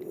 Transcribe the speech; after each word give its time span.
Et 0.00 0.04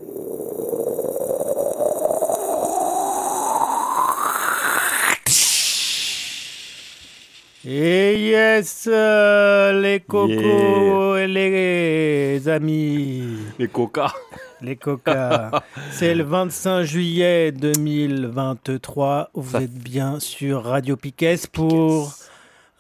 yes, 8.30 8.90
euh, 8.92 9.82
les 9.82 10.02
cocos 10.02 11.16
et 11.16 11.28
les 11.28 12.50
amis. 12.50 13.38
Les 13.58 13.70
coca. 13.70 14.14
Les 14.62 14.76
coca. 14.76 15.64
C'est 15.92 16.14
le 16.16 16.24
25 16.26 16.84
juillet 16.84 17.54
2023. 17.54 19.30
Vous 19.36 19.56
êtes 19.56 19.74
bien 19.74 20.20
sur 20.20 20.66
Radio 20.66 20.98
Piquet 20.98 21.38
pour 21.54 22.14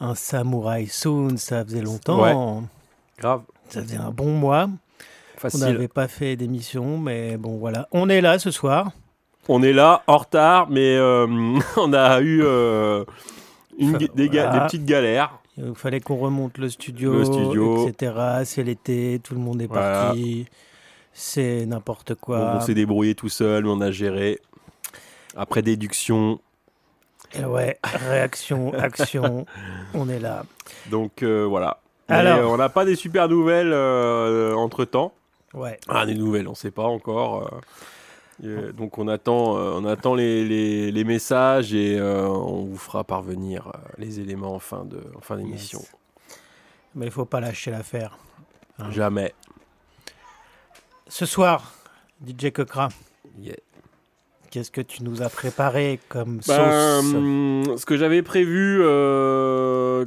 un 0.01 0.13
Samouraï 0.13 0.87
Soon. 0.87 1.37
Ça 1.37 1.63
faisait 1.63 1.81
longtemps. 1.81 2.63
Grave. 3.17 3.43
Ça 3.69 3.81
faisait 3.81 3.95
un 3.95 4.11
bon 4.11 4.31
mois. 4.31 4.67
Facile. 5.37 5.63
On 5.63 5.71
n'avait 5.71 5.87
pas 5.87 6.07
fait 6.07 6.35
d'émission, 6.35 6.97
mais 6.97 7.37
bon 7.37 7.57
voilà. 7.57 7.87
On 7.91 8.09
est 8.09 8.21
là 8.21 8.39
ce 8.39 8.51
soir. 8.51 8.91
On 9.49 9.63
est 9.63 9.71
là, 9.73 10.03
en 10.07 10.17
retard, 10.17 10.69
mais 10.69 10.97
euh, 10.97 11.25
on 11.77 11.93
a 11.93 12.19
eu 12.21 12.41
euh, 12.43 13.05
une, 13.77 13.95
Enfin, 13.95 14.05
des, 14.15 14.29
ga- 14.29 14.45
voilà. 14.47 14.59
des 14.59 14.65
petites 14.65 14.85
galères. 14.85 15.39
Il 15.57 15.73
fallait 15.73 16.01
qu'on 16.01 16.17
remonte 16.17 16.57
le 16.57 16.69
studio, 16.69 17.13
Le 17.13 17.25
studio. 17.25 17.87
etc. 17.87 18.13
C'est 18.45 18.63
l'été, 18.63 19.19
tout 19.23 19.33
le 19.33 19.39
monde 19.39 19.61
est 19.61 19.67
Voilà. 19.67 20.05
parti. 20.07 20.45
C'est 21.13 21.65
n'importe 21.65 22.13
quoi. 22.15 22.53
on 22.57 22.61
s'est 22.61 22.75
débrouillé 22.75 23.15
tout 23.15 23.29
seul, 23.29 23.63
mais 23.63 23.69
on 23.71 23.81
a 23.81 23.89
géré. 23.89 24.39
Après 25.35 25.61
déduction. 25.61 26.39
Et 27.39 27.43
ouais, 27.45 27.79
réaction, 27.83 28.71
action, 28.77 29.45
on 29.93 30.09
est 30.09 30.19
là. 30.19 30.43
Donc 30.91 31.23
euh, 31.23 31.45
voilà. 31.45 31.79
Mais, 32.09 32.15
Alors. 32.15 32.51
on 32.51 32.57
n'a 32.57 32.69
pas 32.69 32.85
des 32.85 32.95
super 32.95 33.27
nouvelles 33.27 33.73
entre 34.55 34.85
temps. 34.85 35.13
Ouais. 35.53 35.79
Ah, 35.87 36.05
des 36.05 36.15
nouvelles, 36.15 36.47
on 36.47 36.51
ne 36.51 36.55
sait 36.55 36.71
pas 36.71 36.83
encore. 36.83 37.43
euh. 38.43 38.71
Donc 38.73 38.99
on 38.99 39.07
attend, 39.07 39.57
euh, 39.57 39.71
on 39.75 39.85
attend 39.85 40.13
les, 40.13 40.45
les- 40.45 40.91
les 40.91 41.03
messages 41.03 41.73
et 41.73 41.97
euh, 41.97 42.27
on 42.27 42.65
vous 42.65 42.77
fera 42.77 43.03
parvenir 43.03 43.71
les 43.97 44.19
éléments 44.19 44.53
en 44.53 44.59
fin 44.59 44.85
de- 44.85 45.03
en 45.15 45.21
fin 45.21 45.37
d'émission. 45.37 45.79
Yes. 45.79 45.95
Mais 46.93 47.05
il 47.07 47.11
faut 47.11 47.25
pas 47.25 47.39
lâcher 47.39 47.71
l'affaire. 47.71 48.17
Hein. 48.77 48.91
Jamais. 48.91 49.33
Ce 51.07 51.25
soir, 51.25 51.73
DJ 52.25 52.51
Kokra, 52.51 52.89
Yeah. 53.39 53.55
qu'est-ce 54.51 54.69
que 54.71 54.81
tu 54.81 55.03
nous 55.03 55.21
as 55.23 55.29
préparé 55.29 55.99
comme 56.09 56.39
Ben, 56.47 57.01
sauce? 57.01 57.13
hum, 57.15 57.77
ce 57.77 57.85
que 57.87 57.97
j'avais 57.97 58.21
prévu 58.21 58.81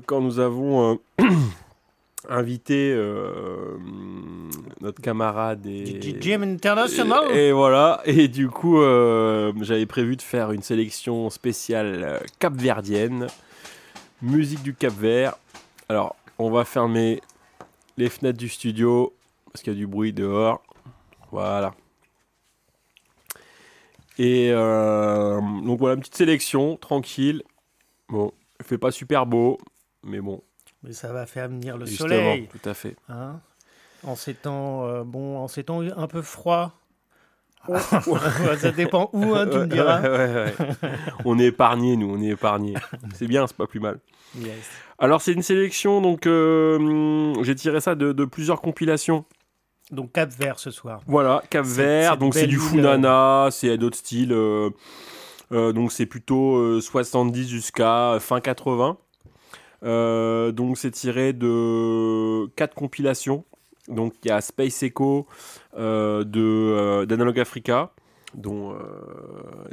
quand 0.07 0.21
nous 0.21 0.39
avons 0.39 1.01
invité 2.29 2.93
euh, 2.95 3.79
notre 4.81 5.01
camarade 5.01 5.67
et, 5.67 6.21
Jim 6.21 6.43
International 6.43 7.25
et, 7.33 7.49
et 7.49 7.53
voilà. 7.53 8.03
Et 8.05 8.29
du 8.29 8.49
coup, 8.49 8.81
euh, 8.81 9.53
j'avais 9.61 9.87
prévu 9.87 10.17
de 10.17 10.23
faire 10.23 10.53
une 10.53 10.63
sélection 10.63 11.31
spéciale 11.31 12.03
euh, 12.05 12.19
capverdienne, 12.39 13.27
musique 14.23 14.63
du 14.63 14.75
Cap 14.75 14.93
Vert. 14.93 15.35
Alors, 15.89 16.17
on 16.39 16.51
va 16.51 16.65
fermer 16.65 17.21
les 17.97 18.09
fenêtres 18.09 18.39
du 18.39 18.49
studio 18.49 19.15
parce 19.53 19.63
qu'il 19.63 19.73
y 19.73 19.77
a 19.77 19.79
du 19.79 19.87
bruit 19.87 20.13
dehors. 20.13 20.63
Voilà. 21.33 21.75
Et 24.19 24.51
euh, 24.53 25.41
donc 25.65 25.79
voilà, 25.79 25.95
une 25.95 26.01
petite 26.01 26.17
sélection, 26.17 26.77
tranquille. 26.77 27.43
Bon, 28.09 28.33
il 28.59 28.67
fait 28.67 28.79
pas 28.79 28.91
super 28.91 29.25
beau, 29.25 29.59
mais 30.03 30.21
bon, 30.21 30.43
Mais 30.83 30.93
ça 30.93 31.13
va 31.13 31.27
faire 31.27 31.49
venir 31.49 31.77
le 31.77 31.85
justement, 31.87 32.09
soleil. 32.09 32.49
tout 32.49 32.69
à 32.69 32.75
fait. 32.75 32.97
hein. 33.09 33.41
en 34.03 34.17
ces 34.17 34.35
temps, 34.35 34.87
euh, 34.87 35.05
bon, 35.05 35.37
en 35.39 35.47
ces 35.49 35.65
temps 35.65 35.81
un 35.83 36.07
peu 36.07 36.23
froid. 36.23 36.73
ça 37.69 38.71
dépend 38.71 39.11
où, 39.13 39.35
hein, 39.35 39.47
tu 39.47 39.59
me 39.59 39.67
diras. 39.67 40.01
ouais, 40.01 40.09
ouais, 40.09 40.55
ouais. 40.83 40.89
on 41.27 41.39
est 41.39 41.47
épargné, 41.47 41.97
nous, 41.97 42.11
on 42.15 42.21
est 42.23 42.29
épargné. 42.31 42.75
C'est 43.15 43.27
bien, 43.27 43.47
c'est 43.47 43.57
pas 43.57 43.67
plus 43.67 43.81
mal. 43.81 43.99
Yes. 44.39 44.55
Alors, 44.99 45.21
c'est 45.21 45.33
une 45.33 45.43
sélection, 45.43 46.01
donc 46.01 46.27
euh, 46.27 47.35
j'ai 47.43 47.55
tiré 47.55 47.81
ça 47.81 47.95
de, 47.95 48.13
de 48.13 48.25
plusieurs 48.25 48.61
compilations. 48.63 49.25
Donc 49.91 50.13
Cap 50.13 50.31
Vert 50.31 50.59
ce 50.59 50.71
soir. 50.71 51.01
Voilà, 51.07 51.43
Cap 51.51 51.65
C'est- 51.67 51.83
Vert, 51.83 52.17
donc 52.17 52.35
c'est 52.35 52.47
du 52.47 52.59
Funana, 52.59 53.49
c'est 53.51 53.77
d'autres 53.77 53.99
styles. 53.99 54.33
euh, 54.33 54.71
euh, 55.53 55.73
donc 55.73 55.91
c'est 55.93 56.07
plutôt 56.07 56.57
euh, 56.57 56.81
70 56.81 57.49
jusqu'à 57.49 58.17
fin 58.21 58.41
80. 58.41 58.97
Euh, 59.83 60.53
donc 60.53 60.79
c'est 60.79 60.91
tiré 60.91 61.33
de 61.33 62.47
quatre 62.57 62.75
compilations. 62.75 63.45
Donc 63.89 64.15
il 64.25 64.29
y 64.29 64.31
a 64.31 64.41
Space 64.41 64.83
Echo 64.83 65.27
euh, 65.77 66.25
de 66.25 66.41
euh, 66.41 67.07
d'Analog 67.07 67.41
Africa, 67.41 67.93
dont 68.35 68.77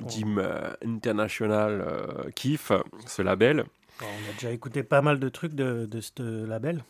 Jim 0.08 0.38
euh, 0.38 0.74
International 0.86 2.32
kiffe 2.36 2.72
ce 3.06 3.22
label. 3.22 3.66
On 4.02 4.30
a 4.30 4.34
déjà 4.34 4.52
écouté 4.52 4.84
pas 4.84 5.02
mal 5.02 5.20
de 5.20 5.30
trucs 5.30 5.54
de, 5.54 5.86
de 5.86 6.02
ce 6.02 6.46
label. 6.46 6.84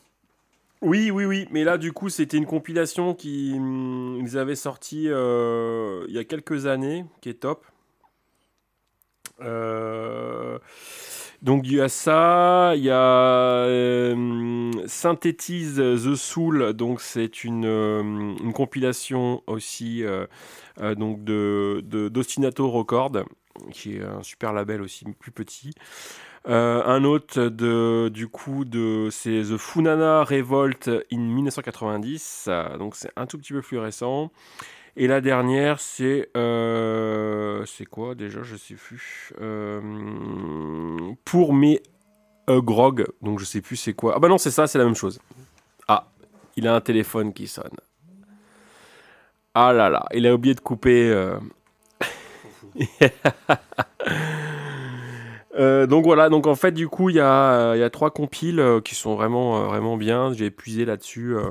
Oui, 0.81 1.09
oui, 1.09 1.25
oui. 1.25 1.47
Mais 1.51 1.63
là, 1.63 1.77
du 1.77 1.91
coup, 1.91 2.09
c'était 2.09 2.37
une 2.37 2.45
compilation 2.45 3.15
qui 3.15 3.53
hum, 3.55 4.19
ils 4.21 4.37
avaient 4.37 4.55
sorti 4.55 5.05
euh, 5.07 6.05
il 6.07 6.13
y 6.13 6.19
a 6.19 6.23
quelques 6.23 6.67
années, 6.67 7.05
qui 7.21 7.29
est 7.29 7.41
top. 7.41 7.65
Euh, 9.41 10.59
donc 11.41 11.65
il 11.65 11.75
y 11.75 11.81
a 11.81 11.89
ça, 11.89 12.73
il 12.75 12.83
y 12.83 12.89
a 12.89 12.95
euh, 12.95 14.71
Synthétise 14.87 15.75
the 15.75 16.15
Soul, 16.15 16.73
donc 16.73 16.99
c'est 17.01 17.43
une, 17.43 17.65
euh, 17.65 18.01
une 18.01 18.53
compilation 18.53 19.43
aussi 19.47 20.03
euh, 20.03 20.25
donc 20.95 21.23
de, 21.23 21.81
d'Ostinato 22.09 22.69
Record, 22.69 23.23
qui 23.71 23.97
est 23.97 24.03
un 24.03 24.23
super 24.23 24.53
label 24.53 24.81
aussi 24.81 25.05
plus 25.19 25.31
petit. 25.31 25.73
Un 26.49 27.03
autre 27.03 27.49
de, 27.49 28.09
du 28.09 28.29
coup 28.29 28.63
de 28.63 29.09
c'est 29.11 29.41
The 29.41 29.57
Funana 29.57 30.23
Revolt 30.23 30.89
in 31.11 31.17
1990, 31.17 32.45
euh, 32.47 32.77
donc 32.77 32.95
c'est 32.95 33.11
un 33.17 33.25
tout 33.25 33.37
petit 33.37 33.51
peu 33.51 33.61
plus 33.61 33.77
récent. 33.77 34.31
Et 34.99 35.05
la 35.05 35.21
dernière 35.21 35.79
c'est 35.79 36.27
euh, 36.35 37.63
c'est 37.67 37.85
quoi 37.85 38.15
déjà 38.15 38.41
je 38.41 38.55
sais 38.55 38.73
plus. 38.73 39.31
Euh, 39.39 39.79
pour 41.23 41.53
mes 41.53 41.83
euh, 42.49 42.61
grog 42.61 43.05
donc 43.21 43.37
je 43.37 43.45
sais 43.45 43.61
plus 43.61 43.75
c'est 43.75 43.93
quoi. 43.93 44.13
Ah 44.15 44.19
bah 44.19 44.27
non 44.27 44.39
c'est 44.39 44.49
ça 44.49 44.65
c'est 44.65 44.79
la 44.79 44.85
même 44.85 44.95
chose. 44.95 45.19
Ah 45.87 46.07
il 46.55 46.67
a 46.67 46.73
un 46.73 46.81
téléphone 46.81 47.31
qui 47.31 47.45
sonne. 47.47 47.77
Ah 49.53 49.71
là 49.71 49.87
là 49.91 50.03
il 50.15 50.25
a 50.25 50.33
oublié 50.33 50.55
de 50.55 50.61
couper 50.61 51.13
euh. 55.57 55.87
Donc 55.87 56.05
voilà, 56.05 56.29
donc 56.29 56.47
en 56.47 56.55
fait 56.55 56.71
du 56.71 56.87
coup 56.87 57.09
il 57.09 57.15
y 57.15 57.19
a, 57.19 57.75
il 57.75 57.79
y 57.79 57.83
a 57.83 57.89
trois 57.89 58.11
compiles 58.11 58.59
euh, 58.59 58.81
qui 58.81 58.95
sont 58.95 59.15
vraiment, 59.15 59.57
euh, 59.61 59.65
vraiment 59.67 59.97
bien, 59.97 60.33
j'ai 60.33 60.45
épuisé 60.45 60.85
là-dessus 60.85 61.35
euh, 61.35 61.41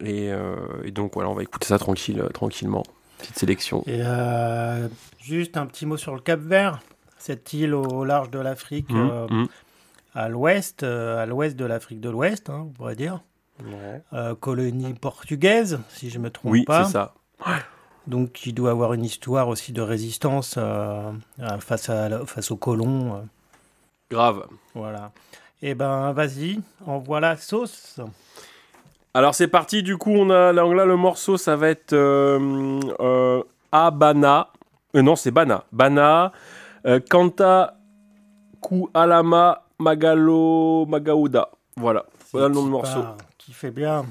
et, 0.00 0.32
euh, 0.32 0.56
et 0.84 0.90
donc 0.90 1.14
voilà 1.14 1.28
on 1.30 1.34
va 1.34 1.42
écouter 1.42 1.66
ça 1.66 1.78
tranquille, 1.78 2.22
tranquillement, 2.34 2.82
petite 3.18 3.38
sélection. 3.38 3.82
Et 3.86 4.00
euh, 4.02 4.88
juste 5.20 5.56
un 5.56 5.66
petit 5.66 5.86
mot 5.86 5.96
sur 5.96 6.14
le 6.14 6.20
Cap 6.20 6.40
Vert, 6.40 6.80
cette 7.18 7.52
île 7.52 7.74
au 7.74 8.04
large 8.04 8.30
de 8.30 8.38
l'Afrique, 8.38 8.90
Mmh, 8.90 9.10
euh, 9.12 9.26
mmh. 9.28 9.48
à 10.14 10.28
l'ouest, 10.28 10.82
euh, 10.82 11.22
à 11.22 11.26
l'ouest 11.26 11.56
de 11.56 11.64
l'Afrique 11.64 12.00
de 12.00 12.10
l'Ouest, 12.10 12.50
hein, 12.50 12.64
on 12.66 12.72
pourrait 12.72 12.96
dire. 12.96 13.20
Euh, 14.12 14.34
colonie 14.34 14.92
portugaise, 14.92 15.80
si 15.88 16.10
je 16.10 16.18
me 16.18 16.28
trompe 16.30 16.52
Oui 16.52 16.64
pas. 16.64 16.84
c'est 16.84 16.92
ça. 16.92 17.14
Donc 18.06 18.32
qui 18.32 18.52
doit 18.52 18.70
avoir 18.70 18.92
une 18.92 19.04
histoire 19.04 19.48
aussi 19.48 19.72
de 19.72 19.82
résistance 19.82 20.54
euh, 20.58 21.10
euh, 21.40 21.58
face, 21.58 21.88
à, 21.90 22.08
la- 22.08 22.24
face 22.26 22.50
aux 22.50 22.56
colons. 22.56 23.16
euh, 23.16 23.20
Grave. 24.10 24.46
voilà. 24.74 25.10
Et 25.62 25.74
ben 25.74 26.12
vas-y, 26.12 26.60
envoie 26.86 27.18
la 27.20 27.36
sauce. 27.36 27.98
Alors 29.14 29.34
c'est 29.34 29.48
parti, 29.48 29.82
du 29.82 29.96
coup 29.96 30.12
on 30.12 30.30
a 30.30 30.52
là, 30.52 30.62
le 30.84 30.96
morceau 30.96 31.36
ça 31.38 31.56
va 31.56 31.68
être 31.70 31.92
euh, 31.94 32.80
euh, 33.00 33.42
Abana, 33.72 34.48
Euh, 34.94 35.02
non 35.02 35.16
c'est 35.16 35.30
Bana, 35.32 35.64
Bana, 35.72 36.32
Kanta 37.10 37.76
Ku 38.60 38.86
Alama 38.94 39.62
Magalo 39.78 40.86
Magaouda. 40.86 41.48
Voilà, 41.76 42.04
voilà 42.32 42.48
le 42.48 42.54
nom 42.54 42.64
du 42.64 42.70
morceau. 42.70 43.00
Qui 43.38 43.52
fait 43.52 43.70
bien. 43.70 44.04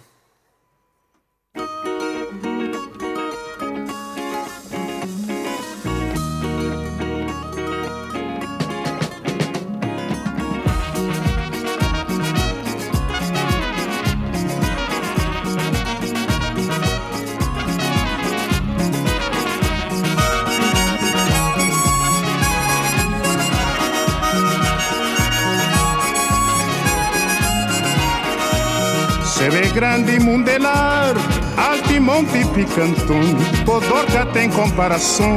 Grande 29.75 30.17
mundelar, 30.21 31.13
alti 31.57 31.99
monte 31.99 32.45
picantão, 32.53 33.19
Podorca 33.65 34.25
tem 34.27 34.49
comparação, 34.49 35.35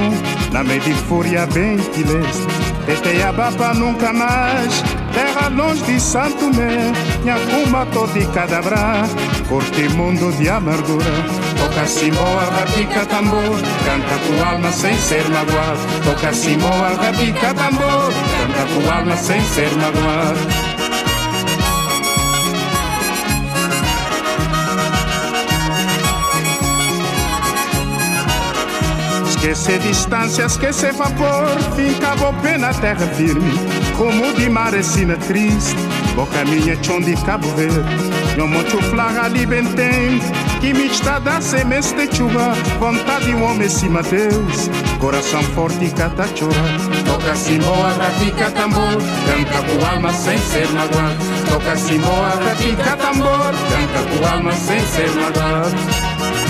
na 0.52 0.62
medifúria 0.62 1.44
bem 1.46 1.76
que 1.76 2.04
leste, 2.04 2.46
Teteiabapa 2.86 3.74
nunca 3.74 4.12
mais, 4.12 4.80
terra 5.12 5.48
longe 5.48 5.82
de 5.82 5.98
Santo 5.98 6.54
Mé, 6.54 6.92
Nhacuma 7.24 7.84
todo 7.86 8.12
de 8.12 8.24
cadabra, 8.26 9.02
corte 9.48 9.88
mundo 9.88 10.30
de 10.38 10.48
amargura, 10.48 11.04
toca 11.58 11.84
simboa, 11.86 12.44
rapica 12.44 13.04
tambor, 13.06 13.58
canta 13.84 14.18
com 14.24 14.48
alma 14.48 14.70
sem 14.70 14.96
ser 14.98 15.28
magoado, 15.30 15.80
toca 16.04 16.32
simboa, 16.32 16.90
rapica 16.90 17.52
tambor, 17.54 18.12
canta 18.38 18.72
com 18.72 18.90
alma 18.92 19.16
sem 19.16 19.40
ser 19.40 19.70
magoado. 19.74 20.67
Esquecer 29.48 29.78
distância, 29.78 30.44
esquecer 30.44 30.92
vapor. 30.92 31.48
Fincava 31.74 32.28
o 32.28 32.34
pé 32.42 32.58
na 32.58 32.74
terra 32.74 33.06
firme 33.06 33.50
Como 33.96 34.34
de 34.34 34.46
marecina 34.50 35.16
triste. 35.16 35.74
Boca 36.14 36.44
minha 36.44 36.76
chão 36.84 37.00
de 37.00 37.16
Cabo 37.24 37.48
Verde 37.54 37.80
Eu 38.36 38.46
monto 38.46 38.76
flaga 38.90 39.22
ali 39.22 39.46
bem 39.46 39.64
tempo 39.64 40.24
Que 40.60 40.74
me 40.74 40.88
está 40.88 41.18
da 41.18 41.40
semente 41.40 41.94
de 41.94 42.14
chuva 42.14 42.52
Vontade 42.78 43.24
de 43.24 43.34
um 43.36 43.44
homem 43.44 43.70
cima 43.70 44.02
Deus 44.02 44.68
Coração 45.00 45.42
forte 45.54 45.82
e 45.82 45.90
catachora 45.92 46.52
Toca 47.06 47.34
simboa, 47.34 47.88
ratica 47.92 48.50
tambor. 48.50 48.98
Canta 49.26 49.62
com 49.62 49.86
alma 49.86 50.12
sem 50.12 50.36
ser 50.36 50.68
magoado 50.72 51.24
Toca 51.50 51.76
simboa, 51.76 52.38
ratica 52.44 52.96
tambor. 52.98 53.54
Canta 53.70 54.18
com 54.18 54.26
alma 54.26 54.52
sem 54.52 54.80
ser 54.80 55.10
magoado 55.12 56.47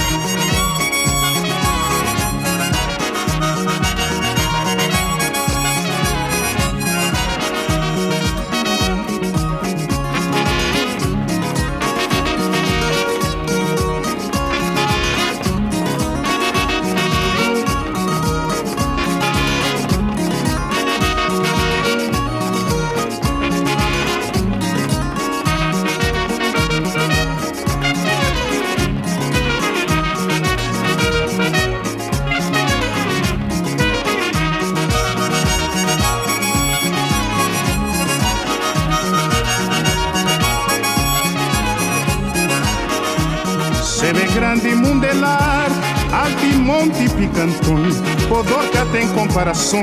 grande 44.35 44.75
mundelar 44.75 45.69
é 46.11 46.15
Alto 46.15 46.37
de 46.39 46.57
monte 46.57 47.05
e 47.05 47.09
picantões 47.11 48.01
que 48.01 48.93
tem 48.93 49.07
comparação. 49.09 49.83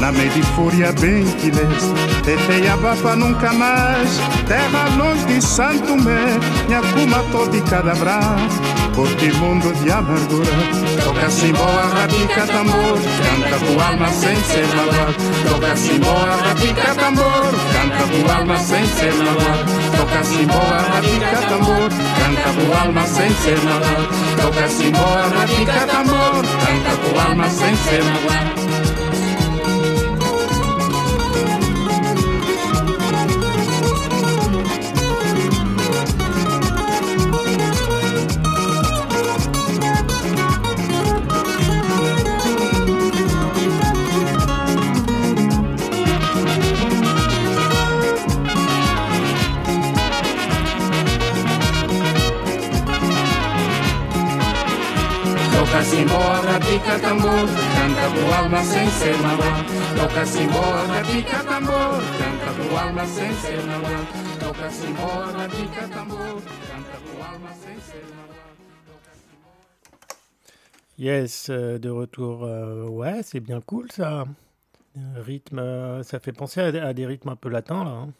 Na 0.00 0.10
meia 0.10 0.30
fúria 0.56 0.92
bem 0.92 1.24
que 1.24 1.50
lês 1.50 1.92
Tetei 2.24 2.68
abafa 2.68 3.14
nunca 3.14 3.52
mais. 3.52 4.18
Terra 4.48 4.88
longe 4.96 5.24
de 5.26 5.40
Santo 5.40 5.96
Mé. 5.96 6.38
Minha 6.66 6.82
cuma 6.82 7.22
toda 7.30 7.56
e 7.56 7.60
cada 7.62 7.94
braço 7.94 8.83
cadabra, 8.94 9.04
corte 9.04 9.32
mundo 9.32 9.72
de 9.72 9.90
amargura, 9.90 10.50
toca 11.02 11.30
simboa, 11.30 11.82
rapica 11.94 12.46
tambor, 12.46 12.98
canta 13.24 13.64
com 13.64 13.80
alma 13.80 14.08
sem 14.08 14.36
ser 14.44 14.66
magoado, 14.74 15.14
toca 15.48 15.76
simboa, 15.76 16.36
rapica 16.36 16.94
tambor, 16.94 17.54
canta 17.72 18.04
com 18.06 18.32
alma 18.32 18.58
sem 18.58 18.86
ser 18.86 19.14
magoado, 19.14 19.72
toca 19.96 20.24
simboa, 20.24 20.78
rapica 20.94 21.42
tambor, 21.48 21.90
canta 22.18 22.52
com 22.54 22.86
alma 22.86 23.06
sem 23.06 23.34
ser 23.34 23.58
magoado, 23.64 24.08
toca 24.40 24.68
simboa, 24.68 25.28
rapica 25.28 25.86
tambor, 25.86 26.44
canta 26.64 26.96
com 26.96 27.20
alma 27.20 27.50
sem 27.50 27.76
ser 27.76 28.04
magoado. 28.04 28.63
Yes, 70.98 71.48
euh, 71.50 71.78
de 71.78 71.90
retour. 71.90 72.44
Euh, 72.44 72.86
ouais, 72.86 73.22
c'est 73.22 73.40
bien 73.40 73.60
cool 73.60 73.90
ça. 73.90 74.26
Rythme, 75.16 75.58
euh, 75.58 76.02
ça 76.04 76.20
fait 76.20 76.32
penser 76.32 76.60
à, 76.60 76.66
à, 76.86 76.92
des 76.92 77.06
rythmes 77.06 77.30
un 77.30 77.36
peu 77.36 77.48
latins 77.48 77.82
là. 77.84 77.90
Hein. 77.90 78.10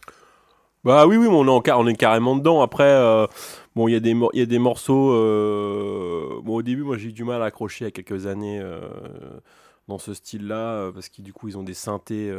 Bah 0.85 1.07
oui, 1.07 1.17
oui, 1.17 1.27
on 1.31 1.47
est, 1.47 1.71
on 1.73 1.87
est 1.87 1.95
carrément 1.95 2.37
dedans. 2.37 2.61
Après, 2.61 2.85
euh, 2.85 3.27
bon, 3.75 3.89
il 3.89 3.93
y, 3.93 3.97
a 3.97 4.01
des, 4.01 4.15
y 4.35 4.43
a 4.43 4.47
des 4.47 4.59
morceaux. 4.59 5.13
Euh, 5.13 6.41
bon, 6.43 6.57
au 6.57 6.63
début, 6.63 6.83
moi, 6.83 6.99
j'ai 6.99 7.09
eu 7.09 7.13
du 7.13 7.25
mal 7.25 7.41
à 7.41 7.47
accrocher 7.47 7.87
a 7.87 7.91
quelques 7.91 8.27
années 8.27 8.61
euh, 8.61 8.81
dans 9.89 9.97
ce 9.97 10.13
style-là, 10.13 10.91
parce 10.93 11.09
qu'ils 11.09 11.25
du 11.25 11.33
coup, 11.33 11.49
ils 11.49 11.57
ont 11.57 11.63
des 11.63 11.73
synthés. 11.73 12.31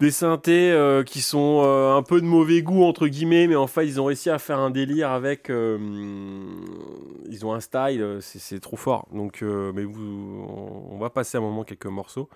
des 0.00 0.10
synthés 0.10 1.02
qui 1.04 1.20
sont 1.20 1.62
un 1.62 2.02
peu 2.02 2.22
de 2.22 2.26
mauvais 2.26 2.62
goût, 2.62 2.84
entre 2.84 3.06
guillemets, 3.06 3.46
mais 3.48 3.56
en 3.56 3.66
fait, 3.66 3.86
ils 3.86 4.00
ont 4.00 4.06
réussi 4.06 4.30
à 4.30 4.38
faire 4.38 4.58
un 4.58 4.70
délire 4.70 5.10
avec. 5.10 5.50
ils 5.50 7.44
ont 7.44 7.52
un 7.52 7.60
style, 7.60 8.18
c'est 8.20 8.60
trop 8.60 8.78
fort. 8.78 9.08
Donc, 9.12 9.42
mais 9.42 9.84
vous, 9.84 10.46
on 10.90 10.96
va 10.96 11.10
passer 11.10 11.36
un 11.36 11.42
moment 11.42 11.64
quelques 11.64 11.84
morceaux. 11.84 12.30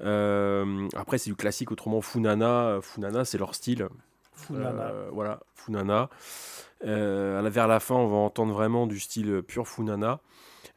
Euh, 0.00 0.88
après, 0.94 1.18
c'est 1.18 1.30
du 1.30 1.36
classique, 1.36 1.70
autrement, 1.70 2.00
Funana. 2.00 2.78
Funana, 2.82 3.24
c'est 3.24 3.38
leur 3.38 3.54
style. 3.54 3.88
Funana. 4.34 4.82
Euh, 4.82 5.10
voilà, 5.12 5.40
Funana. 5.54 6.10
Euh, 6.84 7.48
vers 7.50 7.68
la 7.68 7.80
fin, 7.80 7.94
on 7.94 8.06
va 8.06 8.16
entendre 8.16 8.52
vraiment 8.52 8.86
du 8.86 8.98
style 8.98 9.42
pur 9.42 9.68
Funana. 9.68 10.20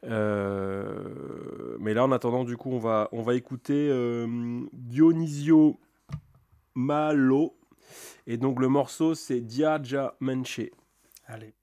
mais 0.02 0.08
là, 1.94 2.04
en 2.04 2.12
attendant, 2.12 2.44
du 2.44 2.56
coup, 2.56 2.70
on 2.70 2.78
va, 2.78 3.08
on 3.12 3.22
va 3.22 3.34
écouter 3.34 3.88
Dionisio 4.72 5.80
Malo. 6.74 7.56
Et 8.26 8.36
donc, 8.36 8.60
le 8.60 8.68
morceau, 8.68 9.14
c'est 9.14 9.40
Diaja 9.40 10.14
Menche. 10.20 10.60
Allez. 11.26 11.54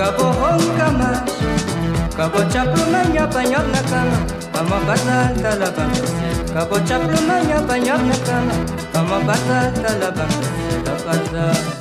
Кого 0.00 0.32
гонка 0.32 0.88
маш, 0.92 1.18
кого 2.16 2.50
чаплумanya 2.50 3.26
понятна 3.26 3.80
кама, 3.90 4.16
Кому 4.50 4.86
база 4.86 5.30
талабам, 5.42 5.92
кого 6.54 6.78
чаплумanya 6.88 7.60
понятна 7.68 8.14
кама, 8.24 8.54
Кому 8.94 9.22
база 9.26 9.70
талабам, 9.76 10.30
Кабаза. 10.86 11.79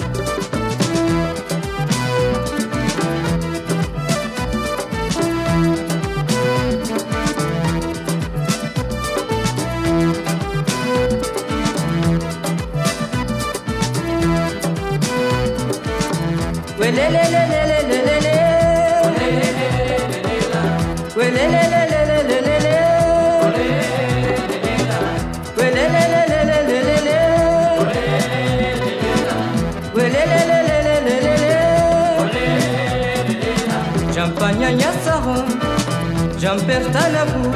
Jampertanabu, 36.60 37.52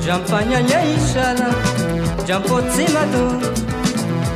jampanyanya 0.00 0.80
ishana, 0.84 1.48
jampotsimadon. 2.26 3.42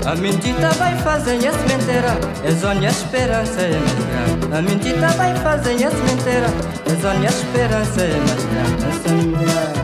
A 0.05 0.14
mentita 0.17 0.69
vai 0.79 0.97
fazer 0.99 1.37
as 1.47 1.57
mentira, 1.69 2.19
é 2.45 2.50
zona 2.50 2.88
esperança 2.88 3.61
é 3.62 3.71
mais. 3.71 4.59
A 4.59 4.62
mentita 4.62 5.09
vai 5.17 5.35
fazer 5.37 5.85
as 5.85 5.95
mentira, 5.95 6.50
é 6.87 6.95
zona 7.00 7.26
esperança 7.26 8.02
é 8.02 8.17
mais 8.26 8.45
grande. 8.45 9.81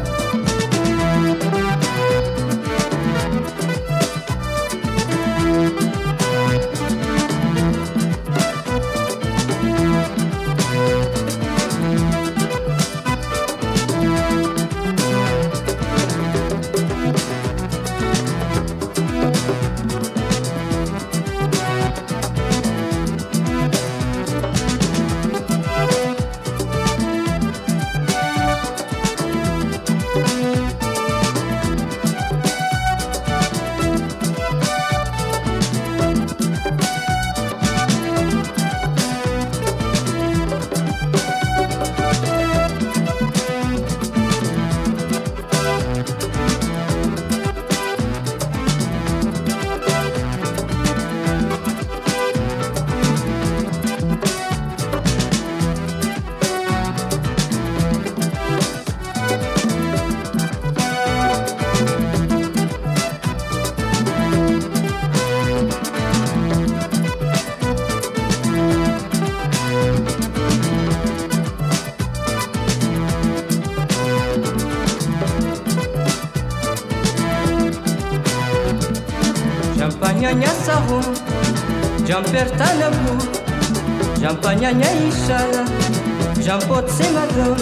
Já 86.41 86.57
pot 86.57 86.91
ser 86.91 87.13
razão 87.13 87.55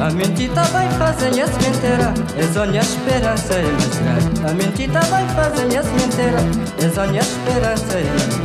A 0.00 0.08
mentita 0.12 0.62
vai 0.62 0.88
fazer 0.90 1.42
as 1.42 1.50
mentira 1.50 2.14
É 2.38 2.54
só 2.54 2.64
minha 2.64 2.80
esperança 2.80 3.54
é 3.54 3.62
mostrar 3.62 4.48
A 4.48 4.54
mentita 4.54 5.00
vai 5.00 5.26
fazer 5.30 5.76
as 5.76 5.86
mentira 5.86 6.38
É 6.80 6.88
só 6.94 7.08
minha 7.08 7.22
esperança 7.22 7.98
é 7.98 8.39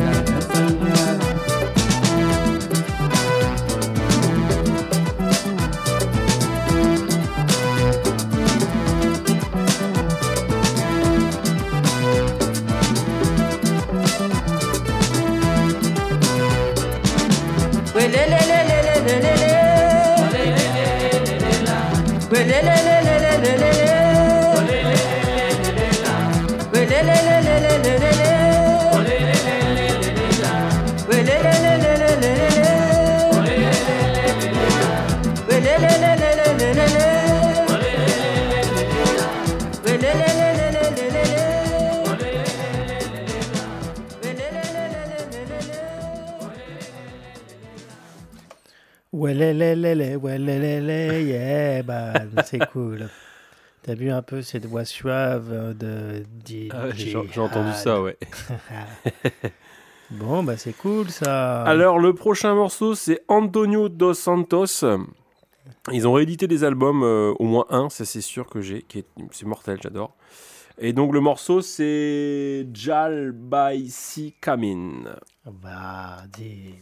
c'est 52.43 52.65
cool. 52.71 53.09
T'as 53.83 53.93
vu 53.93 54.09
un 54.09 54.21
peu 54.21 54.41
cette 54.41 54.65
voix 54.65 54.85
suave 54.85 55.77
de 55.77 56.23
DJ 56.45 56.69
ah 56.71 56.89
J'ai 56.93 57.15
entendu 57.39 57.71
ça, 57.73 58.01
ouais. 58.01 58.17
bon, 60.11 60.43
bah 60.43 60.57
c'est 60.57 60.73
cool 60.73 61.09
ça. 61.09 61.61
Alors, 61.63 61.99
le 61.99 62.13
prochain 62.13 62.55
morceau, 62.55 62.95
c'est 62.95 63.21
Antonio 63.27 63.89
dos 63.89 64.13
Santos. 64.13 64.83
Ils 65.91 66.07
ont 66.07 66.13
réédité 66.13 66.47
des 66.47 66.63
albums, 66.63 67.03
euh, 67.03 67.33
au 67.37 67.45
moins 67.45 67.65
un, 67.69 67.89
ça 67.89 68.05
c'est 68.05 68.21
sûr 68.21 68.47
que 68.47 68.61
j'ai, 68.61 68.81
qui 68.81 68.99
est, 68.99 69.05
c'est 69.31 69.45
mortel, 69.45 69.77
j'adore. 69.81 70.15
Et 70.77 70.93
donc 70.93 71.13
le 71.13 71.21
morceau 71.21 71.61
c'est 71.61 72.67
Jal 72.73 73.31
by 73.31 73.89
Si 73.89 74.33
Kamin. 74.41 75.15
Bah, 75.45 76.23
dis. 76.33 76.75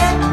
Thank 0.00 0.24
you. 0.24 0.29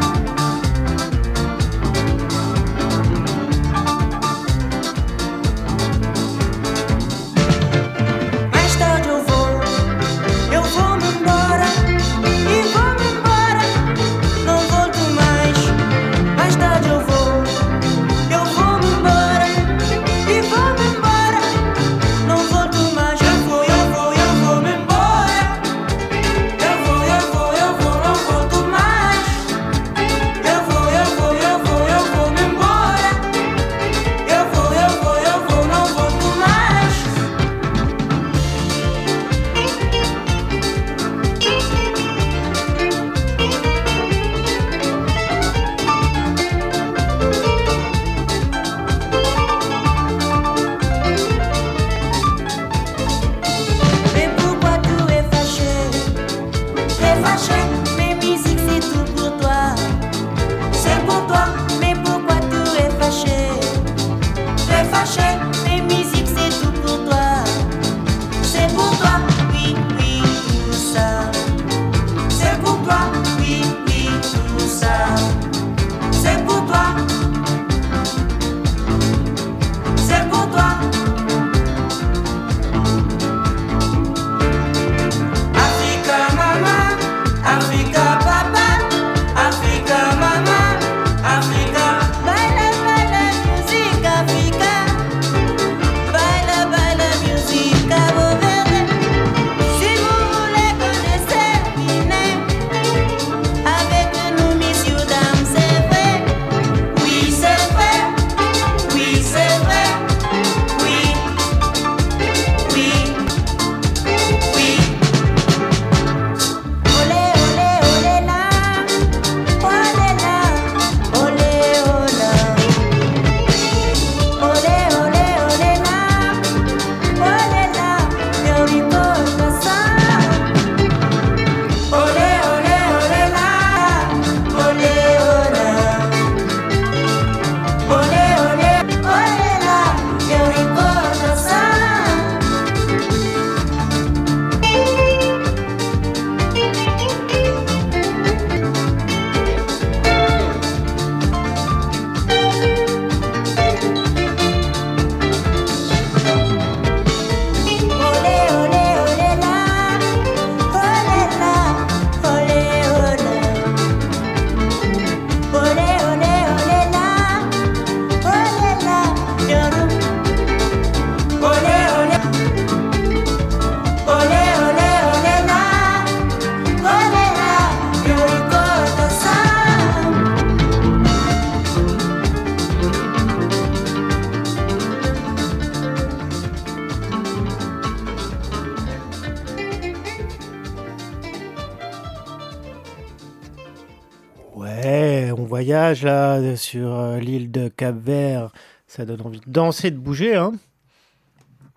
Sur 196.68 196.94
euh, 196.94 197.18
l'île 197.18 197.50
de 197.50 197.68
Cap-Vert, 197.68 198.52
ça 198.86 199.04
donne 199.04 199.22
envie 199.22 199.40
de 199.40 199.50
danser, 199.50 199.90
de 199.90 199.98
bouger. 199.98 200.36
Hein 200.36 200.52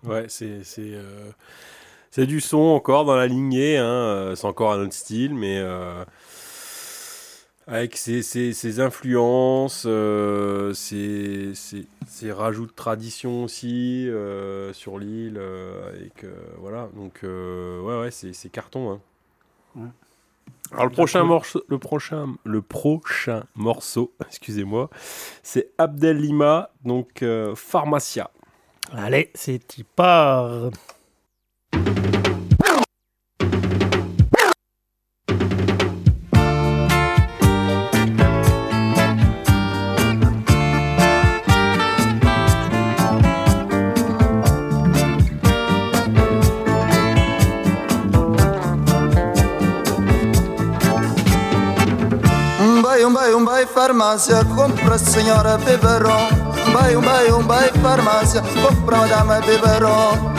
ouais, 0.04 0.26
c'est 0.28 0.62
c'est 2.10 2.26
du 2.26 2.40
son 2.40 2.58
encore 2.58 3.04
dans 3.04 3.16
la 3.16 3.26
lignée. 3.26 3.78
Hein, 3.78 4.34
c'est 4.36 4.46
encore 4.46 4.72
un 4.72 4.80
autre 4.80 4.92
style, 4.92 5.34
mais 5.34 5.62
avec 7.66 7.96
ses, 7.96 8.80
influences, 8.80 9.84
euh, 9.86 10.74
ses, 10.74 11.52
rajouts 12.32 12.66
de 12.66 12.72
tradition 12.72 13.44
aussi 13.44 14.08
euh, 14.08 14.72
sur 14.72 14.98
l'île. 14.98 15.38
Euh, 15.38 15.92
voilà, 16.58 16.88
donc 16.94 17.20
ouais, 17.22 18.00
ouais, 18.00 18.10
c'est 18.10 18.48
carton. 18.50 19.00
Hein. 19.76 19.90
Alors 20.72 20.86
le 20.86 20.90
prochain, 20.90 21.24
morceau, 21.24 21.62
le, 21.68 21.78
prochain, 21.78 22.34
le 22.44 22.62
prochain 22.62 23.44
morceau, 23.54 24.14
excusez-moi, 24.26 24.88
c'est 25.42 25.72
Abdel 25.78 26.18
Lima, 26.18 26.70
donc 26.84 27.24
Pharmacia. 27.54 28.30
Allez, 28.92 29.30
c'est 29.34 29.78
y 29.78 29.84
part. 29.84 30.70
Farmácia, 53.66 54.44
compra 54.56 54.98
senhora 54.98 55.58
biberon. 55.58 56.28
Vai, 56.72 56.96
vai, 56.96 57.30
vai, 57.42 57.68
farmácia, 57.82 58.42
compra 58.62 58.96
madame 58.98 59.40
biberon. 59.46 60.32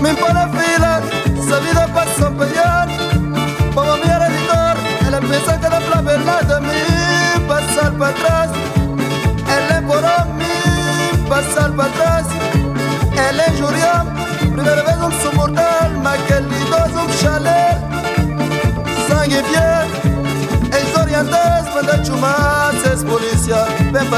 Me 0.00 0.14
põe 0.14 0.32
na 0.32 0.48
fila, 0.48 1.02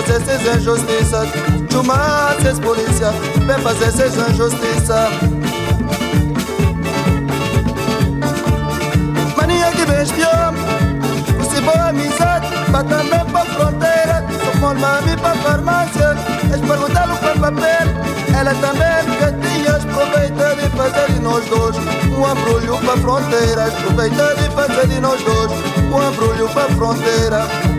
fazer 0.03 0.21
ses 0.25 0.57
injustiças 0.57 1.29
Chuma 1.71 2.35
ses 2.43 2.59
polícia 2.59 3.11
Vem 3.47 3.59
fazer 3.59 3.93
ses 3.93 4.15
injustiças 4.17 5.11
Mania 9.37 9.71
que 9.73 9.85
vem 9.85 10.03
espião 10.03 10.55
Se 11.51 11.61
boa 11.61 11.89
amizade 11.89 12.47
Pra 12.71 12.85
também 12.85 13.25
pra 13.27 13.45
fronteira. 13.45 14.25
Sou 14.45 14.61
com 14.61 14.75
mami 14.75 15.17
pra 15.17 15.35
farmácia 15.35 16.17
Eles 16.45 16.61
perguntaram 16.61 17.17
para 17.17 17.35
papel. 17.35 17.89
Ela 18.39 18.55
também 18.55 19.05
que 19.19 19.49
tinha 19.49 19.77
Aproveita 19.77 20.57
de 20.57 20.69
fazer 20.77 21.13
de 21.13 21.21
nós 21.21 21.45
dois 21.47 21.77
Um 22.17 22.27
abrulho 22.27 22.79
pra 22.79 22.97
fronteira. 22.97 23.67
Aproveita 23.67 24.35
de 24.37 24.51
fazer 24.55 24.87
de 24.87 25.01
nós 25.01 25.23
dois 25.23 25.51
um 25.93 26.09
embrulho 26.09 26.49
pra 26.51 26.69
fronteira 26.69 27.70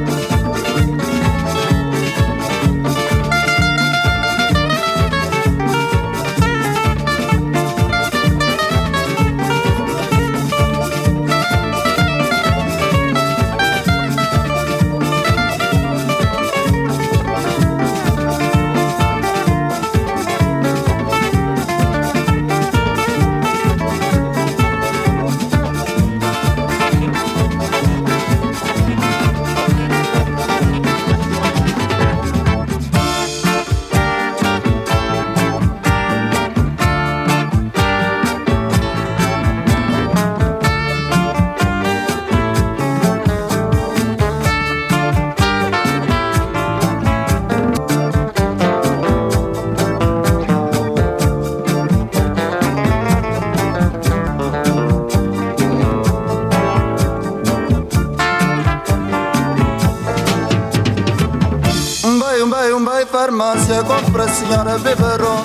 farmácia, 63.12 63.84
compra 63.84 64.28
senhora 64.30 64.80
beberão. 64.80 65.43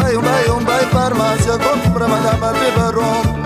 Vai 0.00 0.16
um 0.16 0.22
vai 0.22 0.50
um 0.50 0.60
vai 0.60 0.84
farmácia, 0.86 1.58
compra 1.58 2.06
madame 2.06 2.58
beberão. 2.60 3.37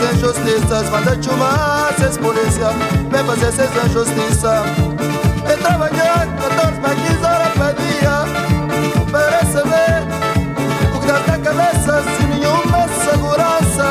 esas 0.00 0.14
injusticias, 0.14 0.90
van 0.90 1.08
a 1.08 1.20
chumas 1.20 1.98
es 1.98 2.16
policía, 2.16 2.70
me 3.10 3.22
pasé 3.24 3.48
esas 3.48 3.68
injusticias. 3.86 4.62
He 5.46 5.56
trabajado 5.56 6.30
14, 6.38 6.80
15 7.06 7.26
horas 7.26 7.48
por 7.50 7.74
día, 7.76 8.24
parece 9.12 9.58
o 10.94 11.00
que 11.00 11.06
da 11.06 11.38
cabeça 11.38 12.02
sem 12.16 12.26
nenhuma 12.28 12.88
segurança. 13.04 13.88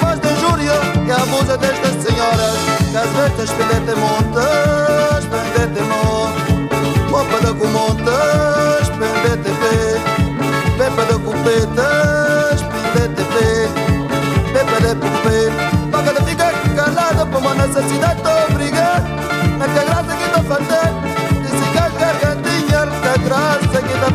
Faz 0.00 0.20
de 0.20 0.28
injúria 0.28 0.74
e 1.06 1.10
abusa 1.10 1.56
destas 1.56 1.94
senhoras, 2.02 2.56
que 2.90 2.96
às 2.96 3.10
vezes 3.16 3.50
pedete 3.50 3.98
montas, 3.98 5.24
pedete 5.26 5.82
montas, 5.82 7.10
roupa 7.10 7.40
da 7.40 7.54
com 7.54 7.66
montas. 7.68 8.31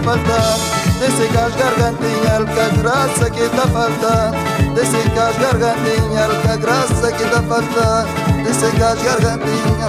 falta. 0.08 0.88
De 1.00 1.28
gargantinha, 1.28 2.38
alca 2.38 2.70
graça 2.82 3.30
que 3.30 3.50
tá 3.50 3.68
falta. 3.68 4.32
Desse 4.74 4.92
secar 4.92 5.34
gargantinha, 5.34 6.24
alca 6.24 6.56
graça 6.58 7.12
que 7.12 7.26
tá 7.26 7.42
falta. 7.44 8.06
Desse 8.44 8.60
secar 8.62 8.96
gargantinha, 8.96 9.88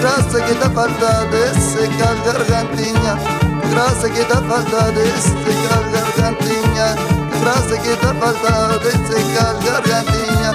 graça 0.00 0.40
que 0.40 0.54
tá 0.54 0.70
falta. 0.70 1.26
Desse 1.32 1.60
secar 1.72 2.14
gargantinha, 2.24 3.18
graça 3.70 4.08
que 4.08 4.24
tá 4.24 4.40
falta. 4.42 4.92
Desse 4.92 5.30
secar 5.42 5.82
gargantinha, 5.90 6.96
graça 7.40 7.76
que 7.78 7.96
tá 7.96 8.14
falta. 8.14 8.78
Desse 8.78 8.98
secar 9.08 9.54
gargantinha, 9.64 10.54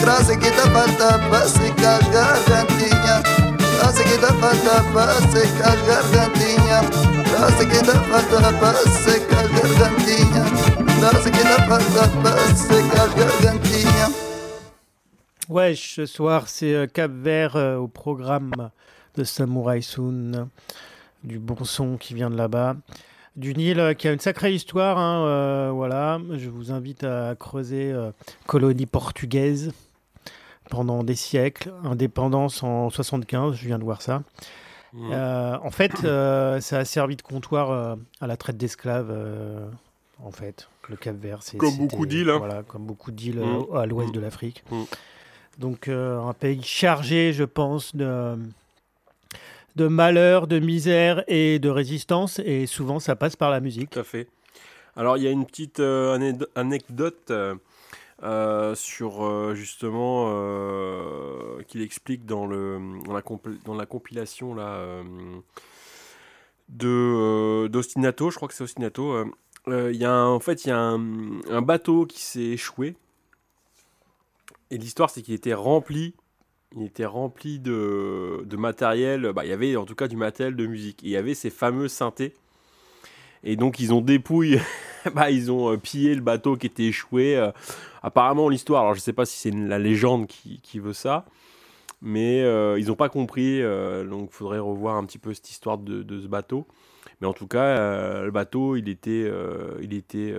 graça 0.00 0.36
que 0.36 0.50
tá 0.52 0.70
falta. 0.70 1.18
Pra 1.28 1.48
secar 1.48 2.00
gargantinha, 2.12 3.22
graça 3.76 4.04
que 4.04 4.18
tá 4.18 4.32
falta. 4.34 5.20
Desse 5.20 5.46
secar 5.46 5.76
gargantinha. 5.84 7.21
Wesh, 15.48 15.96
ce 15.96 16.06
soir 16.06 16.46
c'est 16.46 16.72
euh, 16.72 16.86
Cap 16.86 17.10
Vert 17.10 17.56
euh, 17.56 17.78
au 17.78 17.88
programme 17.88 18.70
de 19.16 19.24
Samurai 19.24 19.80
Soon, 19.80 20.48
du 21.24 21.40
bon 21.40 21.64
son 21.64 21.96
qui 21.96 22.14
vient 22.14 22.30
de 22.30 22.36
là-bas, 22.36 22.76
du 23.34 23.54
Nil 23.54 23.80
euh, 23.80 23.94
qui 23.94 24.06
a 24.06 24.12
une 24.12 24.20
sacrée 24.20 24.54
histoire. 24.54 24.98
Hein, 24.98 25.72
voilà, 25.72 26.20
je 26.36 26.48
vous 26.48 26.70
invite 26.70 27.02
à 27.02 27.34
creuser 27.34 27.92
colonie 28.46 28.86
portugaise 28.86 29.72
pendant 30.70 31.02
des 31.02 31.16
siècles. 31.16 31.72
Indépendance 31.82 32.62
en 32.62 32.88
75, 32.88 33.56
je 33.56 33.66
viens 33.66 33.80
de 33.80 33.84
voir 33.84 34.00
ça. 34.00 34.22
Mmh. 34.94 35.10
Euh, 35.12 35.56
en 35.62 35.70
fait, 35.70 36.04
euh, 36.04 36.60
ça 36.60 36.78
a 36.78 36.84
servi 36.84 37.16
de 37.16 37.22
comptoir 37.22 37.70
euh, 37.70 37.94
à 38.20 38.26
la 38.26 38.36
traite 38.36 38.56
d'esclaves. 38.58 39.10
en 40.22 40.30
fait, 40.30 40.68
le 40.88 40.96
Cap 40.96 41.16
Vert, 41.16 41.38
c'est 41.42 41.56
Comme 41.56 41.76
beaucoup 41.78 42.06
d'îles, 42.06 42.28
hein. 42.30 42.38
Voilà, 42.38 42.62
comme 42.62 42.84
beaucoup 42.84 43.10
d'îles 43.10 43.40
Mm. 43.40 43.64
euh, 43.72 43.78
à 43.78 43.86
l'ouest 43.86 44.10
Mm. 44.10 44.12
de 44.12 44.20
l'Afrique. 44.20 44.64
Donc, 45.58 45.88
un 45.88 46.32
pays 46.38 46.62
chargé, 46.62 47.32
je 47.32 47.44
pense, 47.44 47.94
de 47.96 48.36
de 49.74 49.86
malheur, 49.88 50.46
de 50.48 50.58
misère 50.58 51.24
et 51.28 51.58
de 51.58 51.70
résistance. 51.70 52.38
Et 52.44 52.66
souvent, 52.66 53.00
ça 53.00 53.16
passe 53.16 53.36
par 53.36 53.50
la 53.50 53.60
musique. 53.60 53.88
Tout 53.90 54.00
à 54.00 54.04
fait. 54.04 54.28
Alors, 54.96 55.16
il 55.16 55.22
y 55.22 55.26
a 55.26 55.30
une 55.30 55.46
petite 55.46 55.80
anecdote 56.54 57.32
euh, 58.22 58.76
sur 58.76 59.24
euh, 59.24 59.54
justement 59.54 60.26
euh, 60.28 61.60
qu'il 61.66 61.82
explique 61.82 62.24
dans, 62.24 62.46
la, 62.46 63.22
compilation 63.86 64.54
là, 64.54 65.02
de 66.68 67.66
d'Ostinato, 67.66 68.30
je 68.30 68.36
crois 68.36 68.48
que 68.48 68.54
c'est 68.54 68.64
Ostinato. 68.64 69.24
Il 69.66 69.96
y 69.96 70.04
a 70.04 70.24
en 70.26 70.40
fait 70.40 70.64
il 70.64 70.68
y 70.68 70.70
a 70.70 70.78
un, 70.78 71.40
un 71.50 71.62
bateau 71.62 72.06
qui 72.06 72.20
s'est 72.20 72.40
échoué. 72.40 72.96
Et 74.70 74.78
l'histoire, 74.78 75.10
c'est 75.10 75.22
qu'il 75.22 75.34
était 75.34 75.52
rempli. 75.52 76.14
Il 76.76 76.84
était 76.84 77.04
rempli 77.04 77.58
de, 77.58 78.42
de 78.46 78.56
matériel. 78.56 79.30
Bah, 79.34 79.44
il 79.44 79.50
y 79.50 79.52
avait 79.52 79.76
en 79.76 79.84
tout 79.84 79.94
cas 79.94 80.08
du 80.08 80.16
matériel 80.16 80.56
de 80.56 80.66
musique. 80.66 81.02
Et 81.04 81.08
il 81.08 81.10
y 81.10 81.16
avait 81.16 81.34
ces 81.34 81.50
fameux 81.50 81.88
synthés. 81.88 82.34
Et 83.44 83.56
donc 83.56 83.80
ils 83.80 83.92
ont 83.92 84.00
dépouillé, 84.00 84.60
bah, 85.14 85.30
ils 85.30 85.50
ont 85.50 85.72
euh, 85.72 85.76
pillé 85.76 86.14
le 86.14 86.20
bateau 86.20 86.56
qui 86.56 86.66
était 86.66 86.84
échoué. 86.84 87.36
euh, 87.36 87.50
apparemment 88.02 88.48
l'histoire, 88.48 88.82
alors 88.82 88.94
je 88.94 89.00
sais 89.00 89.12
pas 89.12 89.24
si 89.24 89.38
c'est 89.38 89.54
la 89.54 89.78
légende 89.78 90.26
qui, 90.26 90.60
qui 90.60 90.78
veut 90.78 90.92
ça, 90.92 91.24
mais 92.00 92.42
euh, 92.42 92.78
ils 92.78 92.88
n'ont 92.88 92.96
pas 92.96 93.08
compris, 93.08 93.62
euh, 93.62 94.04
donc 94.04 94.30
il 94.32 94.34
faudrait 94.34 94.58
revoir 94.58 94.96
un 94.96 95.04
petit 95.04 95.18
peu 95.18 95.32
cette 95.32 95.48
histoire 95.50 95.78
de, 95.78 96.02
de 96.02 96.20
ce 96.20 96.26
bateau. 96.26 96.66
Mais 97.20 97.28
en 97.28 97.32
tout 97.32 97.46
cas, 97.46 97.62
euh, 97.62 98.24
le 98.24 98.30
bateau, 98.32 98.74
il 98.74 98.88
était, 98.88 99.30
il 99.80 99.94
était 99.94 100.34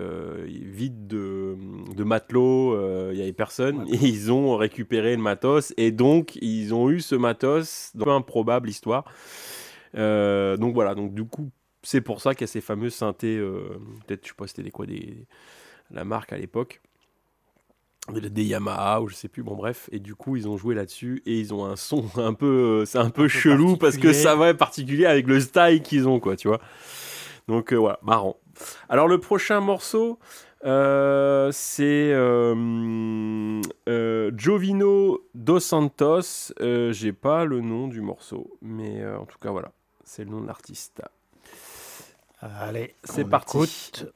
vide 0.48 1.08
de, 1.08 1.56
de 1.96 2.04
matelots, 2.04 3.12
il 3.12 3.18
y 3.18 3.22
avait 3.22 3.32
personne, 3.32 3.86
et 3.90 3.96
ils 4.06 4.32
ont 4.34 4.58
récupéré 4.58 5.16
le 5.16 5.22
matos, 5.22 5.74
et 5.78 5.92
donc 5.92 6.36
ils 6.42 6.74
ont 6.74 6.90
eu 6.90 7.00
ce 7.00 7.16
matos, 7.16 7.94
un 7.98 8.04
peu 8.04 8.12
improbable 8.12 8.70
histoire. 8.70 9.06
Donc 9.94 10.74
voilà, 10.74 10.94
donc 10.96 11.14
du 11.14 11.24
coup, 11.24 11.50
c'est 11.84 12.02
pour 12.02 12.22
ça 12.22 12.34
qu'il 12.34 12.42
y 12.42 12.44
a 12.46 12.48
ces 12.48 12.62
fameux 12.62 12.90
synthés, 12.90 13.38
euh, 13.38 13.80
peut-être, 14.08 14.24
je 14.24 14.30
sais 14.30 14.36
pas, 14.36 14.48
c'était 14.48 14.64
des 14.64 14.72
quoi, 14.72 14.86
des, 14.86 15.26
la 15.92 16.04
marque 16.06 16.34
à 16.34 16.38
l'époque, 16.38 16.82
des, 18.12 18.30
des 18.30 18.44
Yamaha 18.44 19.02
ou 19.02 19.08
je 19.08 19.16
sais 19.16 19.28
plus, 19.28 19.44
bon 19.44 19.56
bref, 19.56 19.90
et 19.92 20.00
du 20.00 20.16
coup 20.16 20.36
ils 20.36 20.48
ont 20.48 20.58
joué 20.58 20.76
là-dessus 20.76 21.22
et 21.26 21.40
ils 21.40 21.54
ont 21.54 21.66
un 21.66 21.76
son 21.76 22.06
un 22.18 22.34
peu, 22.34 22.82
euh, 22.82 22.86
c'est 22.86 22.98
un 22.98 23.10
peu 23.10 23.24
peu 23.24 23.28
chelou 23.28 23.78
parce 23.78 23.98
que 23.98 24.14
ça 24.14 24.36
va 24.36 24.50
être 24.50 24.58
particulier 24.58 25.06
avec 25.06 25.28
le 25.28 25.40
style 25.40 25.82
qu'ils 25.84 26.08
ont, 26.08 26.20
quoi, 26.20 26.36
tu 26.36 26.48
vois. 26.48 26.60
Donc 27.48 27.74
euh, 27.74 27.78
voilà, 27.78 28.00
marrant. 28.02 28.38
Alors 28.88 29.08
le 29.08 29.20
prochain 29.20 29.60
morceau, 29.60 30.20
euh, 30.66 31.50
c'est 31.52 32.12
euh, 32.14 33.62
euh, 33.90 34.32
Jovino 34.38 35.22
Dos 35.34 35.60
Santos. 35.60 36.54
J'ai 36.60 37.14
pas 37.14 37.46
le 37.46 37.62
nom 37.62 37.88
du 37.88 38.02
morceau, 38.02 38.58
mais 38.62 39.06
en 39.06 39.26
tout 39.26 39.38
cas 39.40 39.52
voilà, 39.52 39.72
c'est 40.04 40.24
le 40.24 40.32
nom 40.32 40.42
de 40.42 40.48
l'artiste. 40.48 41.02
Allez, 42.60 42.94
C'est 43.06 43.24
parti. 43.24 43.58
écoute. 43.58 44.14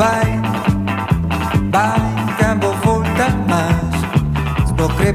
Bye, 0.00 0.40
bye, 1.70 2.00
cambio 2.38 2.72
volta 2.82 3.28
mais, 3.46 4.68
sbocre. 4.68 5.12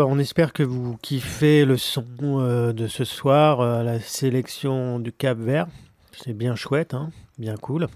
Bah 0.00 0.06
on 0.08 0.18
espère 0.18 0.54
que 0.54 0.62
vous 0.62 0.96
kiffez 1.02 1.66
le 1.66 1.76
son 1.76 2.06
euh, 2.22 2.72
de 2.72 2.86
ce 2.86 3.04
soir, 3.04 3.60
euh, 3.60 3.82
la 3.82 4.00
sélection 4.00 4.98
du 4.98 5.12
Cap 5.12 5.36
Vert. 5.36 5.66
C'est 6.12 6.32
bien 6.32 6.56
chouette, 6.56 6.94
hein, 6.94 7.10
bien 7.36 7.54
cool. 7.58 7.86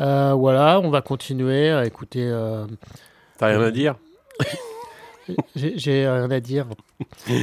Euh, 0.00 0.32
voilà, 0.32 0.80
on 0.80 0.90
va 0.90 1.00
continuer 1.00 1.70
à 1.70 1.86
écouter. 1.86 2.24
euh, 2.24 2.66
T'as 3.38 3.46
rien 3.46 3.60
à 3.60 3.70
dire? 3.70 3.94
J'ai 5.54 6.08
rien 6.08 6.28
à 6.28 6.40
dire. 6.40 6.66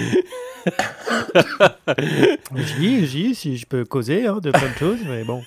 J'y, 2.53 3.07
j'y, 3.07 3.33
si 3.33 3.55
je 3.55 3.65
peux 3.65 3.85
causer 3.85 4.27
hein, 4.27 4.39
de 4.41 4.51
plein 4.51 4.69
de 4.69 4.75
choses, 4.77 4.99
mais 5.05 5.23
bon. 5.23 5.41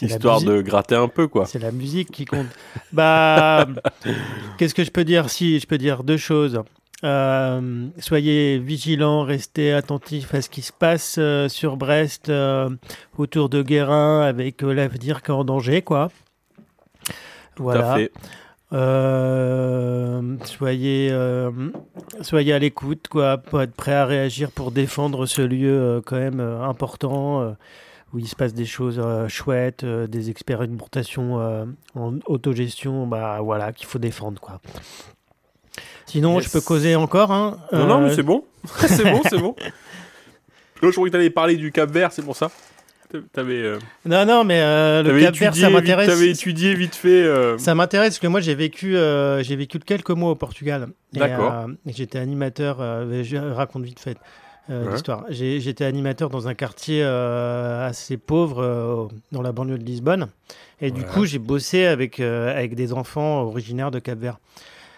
Histoire 0.00 0.40
de 0.42 0.60
gratter 0.62 0.94
un 0.94 1.08
peu, 1.08 1.26
quoi. 1.28 1.46
C'est 1.46 1.58
la 1.58 1.72
musique 1.72 2.10
qui 2.10 2.24
compte. 2.24 2.46
Bah, 2.92 3.66
qu'est-ce 4.58 4.74
que 4.74 4.84
je 4.84 4.90
peux 4.90 5.04
dire? 5.04 5.30
Si, 5.30 5.58
je 5.58 5.66
peux 5.66 5.78
dire 5.78 6.04
deux 6.04 6.16
choses. 6.16 6.62
Euh, 7.04 7.86
soyez 7.98 8.58
vigilants, 8.58 9.22
restez 9.22 9.72
attentifs 9.72 10.34
à 10.34 10.42
ce 10.42 10.48
qui 10.48 10.62
se 10.62 10.72
passe 10.72 11.16
euh, 11.18 11.48
sur 11.48 11.76
Brest, 11.76 12.28
euh, 12.28 12.70
autour 13.16 13.48
de 13.48 13.62
Guérin, 13.62 14.22
avec 14.22 14.62
l'avenir 14.62 15.22
qui 15.22 15.30
est 15.30 15.34
en 15.34 15.44
danger, 15.44 15.82
quoi. 15.82 16.10
Tout 17.54 17.62
Voilà. 17.64 17.92
à 17.92 17.96
fait. 17.96 18.12
Soyez, 20.44 21.12
soyez 22.20 22.52
à 22.52 22.58
l'écoute, 22.58 23.06
quoi, 23.08 23.38
pour 23.38 23.62
être 23.62 23.74
prêt 23.74 23.94
à 23.94 24.04
réagir 24.04 24.50
pour 24.50 24.72
défendre 24.72 25.26
ce 25.26 25.42
lieu 25.42 26.02
quand 26.04 26.16
même 26.16 26.40
important 26.40 27.54
où 28.12 28.18
il 28.18 28.26
se 28.26 28.34
passe 28.36 28.54
des 28.54 28.64
choses 28.64 28.98
euh, 29.02 29.28
chouettes, 29.28 29.84
euh, 29.84 30.06
des 30.06 30.30
expérimentations 30.30 31.40
euh, 31.40 31.64
en 31.94 32.14
autogestion, 32.26 33.06
bah 33.06 33.40
voilà, 33.42 33.72
qu'il 33.72 33.86
faut 33.86 33.98
défendre, 33.98 34.40
quoi. 34.40 34.60
Sinon, 36.06 36.36
Yes. 36.38 36.46
je 36.46 36.50
peux 36.52 36.60
causer 36.62 36.96
encore, 36.96 37.30
hein. 37.32 37.58
Non, 37.72 37.86
non, 37.86 38.00
mais 38.00 38.10
Euh, 38.10 38.14
c'est 38.14 38.22
bon. 38.22 38.44
c'est 38.76 39.04
bon, 39.04 39.20
c'est 39.28 39.38
bon. 39.38 39.54
Là, 39.60 40.88
je 40.88 40.90
croyais 40.90 41.10
que 41.10 41.16
t'allais 41.16 41.30
parler 41.30 41.56
du 41.56 41.70
Cap 41.70 41.90
Vert, 41.90 42.12
c'est 42.12 42.22
pour 42.22 42.36
ça. 42.36 42.50
T'avais 43.32 43.62
euh, 43.62 43.78
non, 44.04 44.26
non, 44.26 44.44
mais 44.44 44.60
le 45.02 45.20
Cap 45.20 45.34
Vert, 45.34 45.54
ça 45.56 45.70
m'intéresse. 45.70 46.08
t'avais 46.08 46.30
étudié 46.30 46.74
vite 46.74 46.94
fait. 46.94 47.26
Ça 47.58 47.74
m'intéresse 47.74 48.10
parce 48.10 48.18
que 48.20 48.26
moi 48.26 48.40
j'ai 48.40 48.54
vécu, 48.54 48.92
j'ai 49.40 49.56
vécu 49.56 49.78
quelques 49.78 50.10
mois 50.10 50.30
au 50.30 50.34
Portugal. 50.34 50.88
D'accord. 51.12 51.66
j'étais 51.86 52.18
animateur, 52.18 52.78
je 52.78 53.36
raconte 53.36 53.84
vite 53.84 53.98
fait 54.00 54.16
euh, 54.70 54.84
Ouais. 54.86 54.92
l'histoire. 54.92 55.24
J'ai- 55.28 55.60
J'étais 55.60 55.84
animateur 55.84 56.28
dans 56.30 56.48
un 56.48 56.54
quartier 56.54 57.02
euh, 57.02 57.86
assez 57.86 58.16
pauvre 58.16 58.62
euh, 58.62 59.06
dans 59.32 59.42
la 59.42 59.52
banlieue 59.52 59.78
de 59.78 59.84
Lisbonne. 59.84 60.28
Et 60.80 60.90
du 60.90 61.00
Ouais. 61.02 61.06
coup 61.08 61.24
j'ai 61.24 61.38
bossé 61.38 61.86
avec, 61.86 62.20
euh, 62.20 62.54
avec 62.56 62.74
des 62.74 62.92
enfants 62.92 63.42
originaires 63.42 63.90
de 63.90 63.98
Cap 63.98 64.18
Vert 64.18 64.38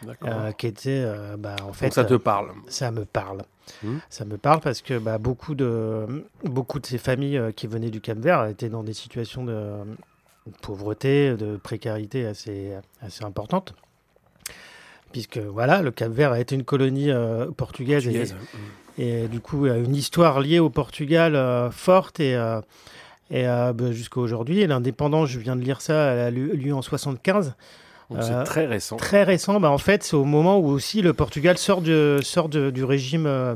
D'accord. 0.02 0.28
euh, 0.32 0.52
qui 0.52 0.66
étaient, 0.66 1.02
euh, 1.04 1.36
bah, 1.38 1.56
en 1.66 1.72
fait, 1.72 1.86
Donc 1.86 1.94
ça 1.94 2.04
te 2.04 2.14
euh, 2.14 2.18
parle. 2.18 2.48
ça 2.68 2.90
me 2.90 3.04
parle. 3.04 3.42
Hmm. 3.84 3.98
Ça 4.08 4.24
me 4.24 4.36
parle 4.36 4.60
parce 4.60 4.82
que 4.82 4.98
bah, 4.98 5.18
beaucoup, 5.18 5.54
de, 5.54 6.24
beaucoup 6.44 6.80
de 6.80 6.86
ces 6.86 6.98
familles 6.98 7.38
euh, 7.38 7.52
qui 7.52 7.66
venaient 7.68 7.90
du 7.90 8.00
Cap 8.00 8.18
Vert 8.18 8.46
étaient 8.46 8.68
dans 8.68 8.82
des 8.82 8.94
situations 8.94 9.44
de, 9.44 9.52
de 10.46 10.52
pauvreté, 10.60 11.34
de 11.36 11.56
précarité 11.56 12.26
assez, 12.26 12.72
assez 13.00 13.24
importantes. 13.24 13.74
Puisque 15.12 15.38
voilà, 15.38 15.82
le 15.82 15.90
Cap 15.90 16.12
Vert 16.12 16.30
a 16.32 16.38
été 16.40 16.54
une 16.54 16.62
colonie 16.64 17.10
euh, 17.10 17.50
portugaise, 17.50 18.06
et- 18.06 18.12
Portugaise. 18.12 18.36
Et, 18.98 19.28
du 19.28 19.40
coup 19.40 19.64
a 19.66 19.76
une 19.76 19.94
histoire 19.94 20.40
liée 20.40 20.58
au 20.58 20.70
Portugal 20.70 21.34
euh, 21.34 21.70
forte 21.70 22.20
et, 22.20 22.34
euh, 22.34 22.60
et 23.30 23.46
euh, 23.48 23.72
bah, 23.72 23.92
jusqu'à 23.92 24.20
aujourd'hui. 24.20 24.60
Et 24.60 24.66
l'indépendance, 24.66 25.28
je 25.28 25.38
viens 25.38 25.56
de 25.56 25.62
lire 25.62 25.80
ça, 25.80 25.94
elle 26.12 26.18
a 26.18 26.30
lieu, 26.30 26.52
lieu 26.54 26.74
en 26.74 26.82
75 26.82 27.54
Donc 28.10 28.18
Euh, 28.18 28.22
c'est 28.22 28.44
très 28.44 28.66
récent. 28.66 28.96
très 28.96 29.22
récent, 29.22 29.60
bah, 29.60 29.70
en 29.70 29.78
fait, 29.78 30.02
c'est 30.02 30.16
au 30.16 30.24
moment 30.24 30.58
où 30.58 30.66
aussi 30.68 31.00
le 31.02 31.12
Portugal 31.12 31.56
sort, 31.58 31.80
de, 31.80 32.18
sort 32.22 32.48
de- 32.48 32.70
du 32.70 32.82
régime 32.84 33.26
euh, 33.26 33.54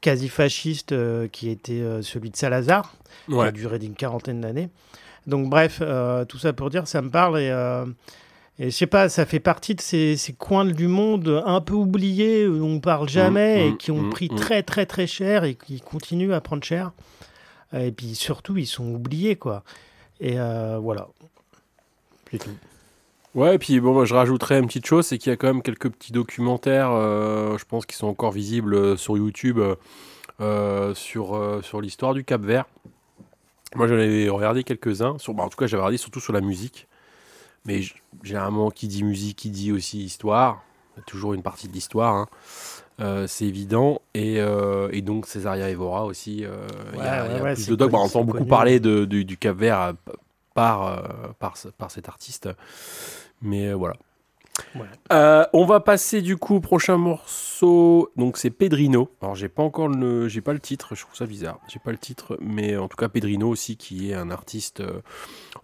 quasi 0.00 0.28
fasciste 0.28 0.92
euh, 0.92 1.26
qui 1.26 1.50
était 1.50 1.72
euh, 1.82 2.00
celui 2.02 2.30
de 2.30 2.36
Salazar, 2.36 2.94
qui 3.28 3.34
a 3.34 3.36
Ouais. 3.38 3.52
duré 3.52 3.78
d'une 3.80 3.94
quarantaine 3.94 4.40
d'années. 4.40 4.68
Donc, 5.26 5.50
bref, 5.50 5.80
euh, 5.82 6.24
tout 6.24 6.38
ça 6.38 6.52
pour 6.52 6.70
dire, 6.70 6.86
ça 6.86 7.02
me 7.02 7.10
parle 7.10 7.38
et. 7.40 7.50
Et 8.58 8.70
je 8.70 8.76
sais 8.76 8.86
pas, 8.86 9.08
ça 9.08 9.24
fait 9.26 9.40
partie 9.40 9.74
de 9.74 9.80
ces, 9.80 10.16
ces 10.16 10.32
coins 10.32 10.64
du 10.64 10.88
monde 10.88 11.42
un 11.46 11.60
peu 11.60 11.74
oubliés, 11.74 12.46
où 12.46 12.64
on 12.64 12.80
parle 12.80 13.08
jamais, 13.08 13.56
Mmh, 13.56 13.66
et 13.66 13.70
mmh, 13.70 13.76
qui 13.76 13.90
ont 13.90 14.02
mmh, 14.02 14.10
pris 14.10 14.28
très 14.28 14.62
très 14.62 14.86
très 14.86 15.06
cher 15.06 15.44
et 15.44 15.54
qui 15.54 15.80
continuent 15.80 16.32
à 16.32 16.40
prendre 16.40 16.64
cher. 16.64 16.92
Et 17.72 17.92
puis 17.92 18.14
surtout, 18.14 18.56
ils 18.56 18.66
sont 18.66 18.86
oubliés, 18.94 19.36
quoi. 19.36 19.62
Et 20.20 20.40
euh, 20.40 20.78
voilà. 20.78 21.08
C'est 22.30 22.38
tout. 22.38 22.50
Ouais, 23.34 23.54
et 23.54 23.58
puis 23.58 23.78
bon, 23.78 23.92
moi, 23.92 24.04
je 24.04 24.14
rajouterais 24.14 24.58
une 24.58 24.66
petite 24.66 24.86
chose, 24.86 25.06
c'est 25.06 25.18
qu'il 25.18 25.30
y 25.30 25.32
a 25.32 25.36
quand 25.36 25.46
même 25.46 25.62
quelques 25.62 25.90
petits 25.90 26.12
documentaires, 26.12 26.90
euh, 26.90 27.58
je 27.58 27.64
pense, 27.64 27.86
qui 27.86 27.94
sont 27.94 28.06
encore 28.06 28.32
visibles 28.32 28.74
euh, 28.74 28.96
sur 28.96 29.16
YouTube 29.16 29.60
euh, 30.40 30.94
sur, 30.94 31.60
sur 31.62 31.80
l'histoire 31.80 32.14
du 32.14 32.24
Cap 32.24 32.40
Vert. 32.40 32.64
Moi, 33.74 33.86
j'en 33.86 33.94
avais 33.94 34.28
regardé 34.28 34.64
quelques-uns. 34.64 35.18
Sur, 35.18 35.34
bah, 35.34 35.44
en 35.44 35.48
tout 35.48 35.56
cas, 35.56 35.66
j'avais 35.66 35.82
regardé 35.82 35.98
surtout 35.98 36.20
sur 36.20 36.32
la 36.32 36.40
musique. 36.40 36.88
Mais 37.64 37.82
généralement, 38.22 38.70
qui 38.70 38.88
dit 38.88 39.04
musique, 39.04 39.36
qui 39.36 39.50
dit 39.50 39.72
aussi 39.72 40.02
histoire. 40.04 40.62
Toujours 41.06 41.34
une 41.34 41.42
partie 41.42 41.68
de 41.68 41.72
l'histoire. 41.72 42.14
hein. 42.14 42.26
Euh, 43.00 43.26
c'est 43.28 43.44
évident. 43.44 44.00
Et, 44.14 44.40
euh, 44.40 44.88
et 44.92 45.02
donc, 45.02 45.26
Césaria 45.26 45.70
Evora 45.70 46.04
aussi. 46.04 46.44
euh, 46.44 46.66
il 46.94 46.98
y 46.98 47.02
a, 47.02 47.22
Ouais, 47.22 47.28
il 47.30 47.32
y 47.32 47.34
a 47.34 47.34
ouais, 47.36 47.40
ouais, 47.42 47.54
plus 47.54 47.68
de. 47.68 47.76
Bah, 47.76 47.86
on 47.92 47.96
entend 47.98 48.24
beaucoup 48.24 48.38
connu. 48.38 48.48
parler 48.50 48.80
de, 48.80 49.04
du, 49.04 49.24
du 49.24 49.36
Cap 49.36 49.56
Vert 49.56 49.80
euh, 49.80 49.92
par, 50.54 51.34
par, 51.38 51.54
par 51.76 51.90
cet 51.92 52.08
artiste. 52.08 52.48
Mais 53.42 53.72
voilà. 53.72 53.94
Ouais. 54.74 54.86
Euh, 55.12 55.44
on 55.52 55.64
va 55.64 55.80
passer 55.80 56.22
du 56.22 56.36
coup 56.36 56.56
au 56.56 56.60
prochain 56.60 56.96
morceau. 56.96 58.10
Donc 58.16 58.38
c'est 58.38 58.50
Pedrino. 58.50 59.10
Alors 59.22 59.34
j'ai 59.34 59.48
pas 59.48 59.62
encore 59.62 59.88
le, 59.88 60.28
j'ai 60.28 60.40
pas 60.40 60.52
le 60.52 60.60
titre. 60.60 60.94
Je 60.94 61.02
trouve 61.02 61.16
ça 61.16 61.26
bizarre. 61.26 61.58
J'ai 61.68 61.78
pas 61.78 61.90
le 61.90 61.98
titre, 61.98 62.38
mais 62.40 62.76
en 62.76 62.88
tout 62.88 62.96
cas 62.96 63.08
Pedrino 63.08 63.48
aussi 63.48 63.76
qui 63.76 64.10
est 64.10 64.14
un 64.14 64.30
artiste 64.30 64.80
euh, 64.80 65.00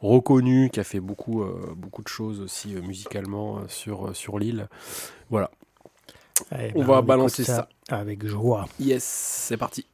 reconnu, 0.01 0.71
qui 0.71 0.81
a 0.81 0.85
fait 0.85 1.01
beaucoup, 1.01 1.43
euh, 1.43 1.75
beaucoup 1.77 2.03
de 2.03 2.09
choses 2.09 2.41
aussi 2.41 2.75
musicalement 2.75 3.61
sur 3.69 4.15
sur 4.15 4.39
l'île. 4.39 4.69
Voilà. 5.31 5.51
Eh 6.53 6.73
On 6.75 6.81
ben, 6.81 6.87
va 6.87 7.03
balancer 7.03 7.45
Avec 7.89 8.27
joie. 8.27 8.67
Yes, 8.81 9.05
c'est 9.05 9.57
parti. 9.57 9.87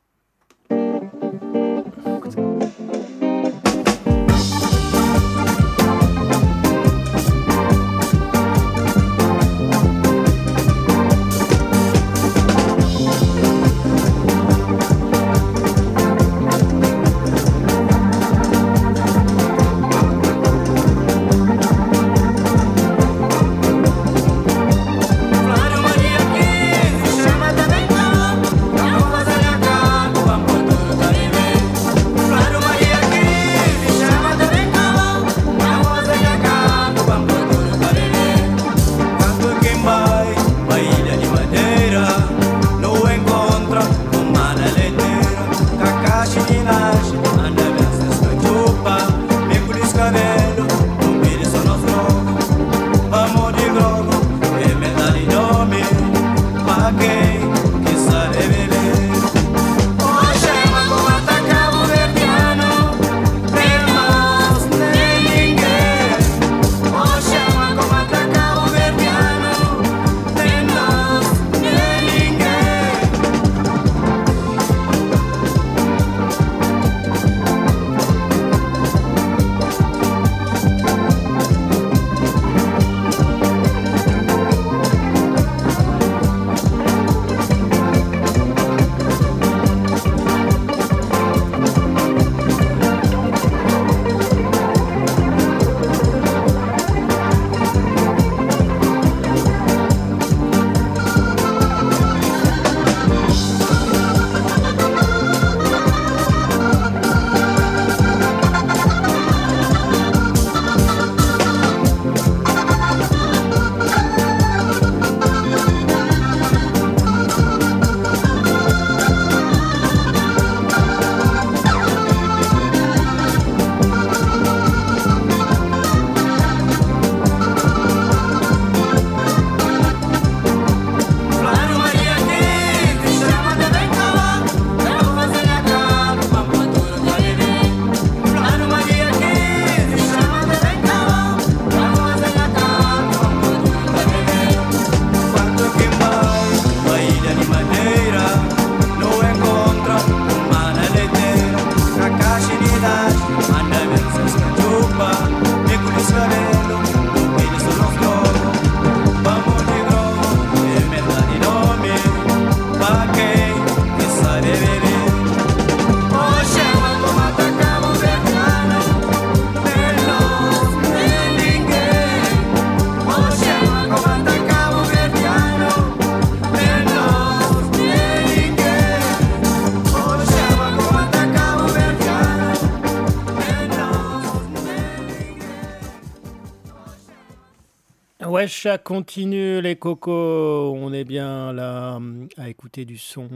Wesh, 188.40 188.66
continue 188.84 189.60
les 189.60 189.76
cocos. 189.76 190.72
On 190.74 190.94
est 190.94 191.04
bien 191.04 191.52
là 191.52 192.00
à 192.38 192.48
écouter 192.48 192.86
du 192.86 192.96
son, 192.96 193.28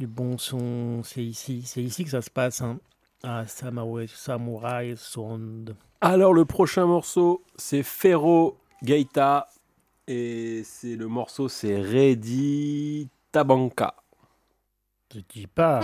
du 0.00 0.08
bon 0.08 0.36
son. 0.36 1.04
C'est 1.04 1.22
ici, 1.22 1.62
c'est 1.64 1.80
ici 1.80 2.02
que 2.02 2.10
ça 2.10 2.20
se 2.20 2.28
passe. 2.28 2.60
Hein, 2.60 2.80
ah, 3.22 3.44
Samurai, 3.46 4.96
Sound. 4.96 5.76
Alors 6.00 6.34
le 6.34 6.44
prochain 6.44 6.86
morceau, 6.86 7.44
c'est 7.54 7.84
Ferro 7.84 8.58
Gaita 8.82 9.48
et 10.08 10.62
c'est 10.64 10.96
le 10.96 11.06
morceau, 11.06 11.48
c'est 11.48 11.80
Ready 11.80 13.08
Tabanka. 13.30 13.94
Je 15.14 15.20
dis 15.28 15.46
pas. 15.46 15.82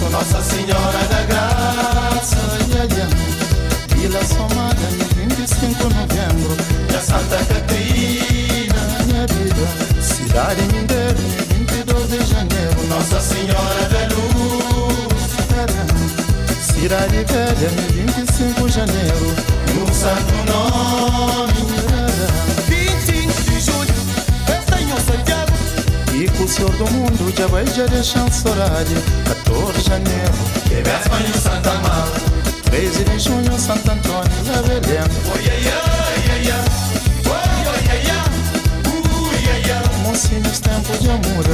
com 0.00 0.08
Nossa 0.08 0.42
Senhora 0.42 0.98
da 1.10 1.22
Graça. 1.26 2.36
Vila 3.94 4.24
Somada, 4.24 4.74
25 5.14 5.88
de 5.88 5.94
novembro, 5.94 6.56
da 6.90 7.00
Santa 7.00 7.36
Catarina, 7.36 8.80
minha 9.06 9.26
vida. 9.26 9.64
Cidade 10.00 10.62
Mineira, 10.72 11.14
22 11.14 12.08
de 12.08 12.24
janeiro, 12.26 12.86
Nossa 12.88 13.20
Senhora 13.20 13.88
da 13.90 14.08
Luz, 14.14 15.20
Cidade 16.60 17.24
Velha, 17.24 17.68
25 17.92 18.66
de 18.66 18.74
janeiro, 18.74 19.34
no 19.74 19.94
Santo 19.94 20.34
Nome. 20.50 21.69
senhor 26.60 26.76
do 26.76 26.90
mundo 26.92 27.34
já 27.34 27.46
vai 27.46 27.66
já 27.68 27.86
deixar 27.86 28.30
soralha 28.30 28.84
14 29.24 29.78
de 29.78 29.88
janeiro 29.88 30.32
Quebec, 30.68 31.00
Espanha, 31.00 31.32
Santa 31.40 31.72
Mala 31.76 32.12
13 32.64 33.04
de 33.04 33.18
junho, 33.18 33.58
Santo 33.58 33.90
Antônio, 33.90 34.30
La 34.46 34.60
Belém 34.62 34.98
ai, 34.98 35.08
ai, 35.48 35.64
ai, 35.68 35.88
ai, 36.28 36.50
ai, 36.50 36.50
ai, 36.50 36.60
ai, 36.60 36.84
ai, 37.40 37.80
ai, 37.80 37.88
ai, 37.90 38.26
ai, 39.40 39.70
ai, 39.70 39.70
ai, 39.70 39.90
de 41.00 41.08
amor 41.08 41.49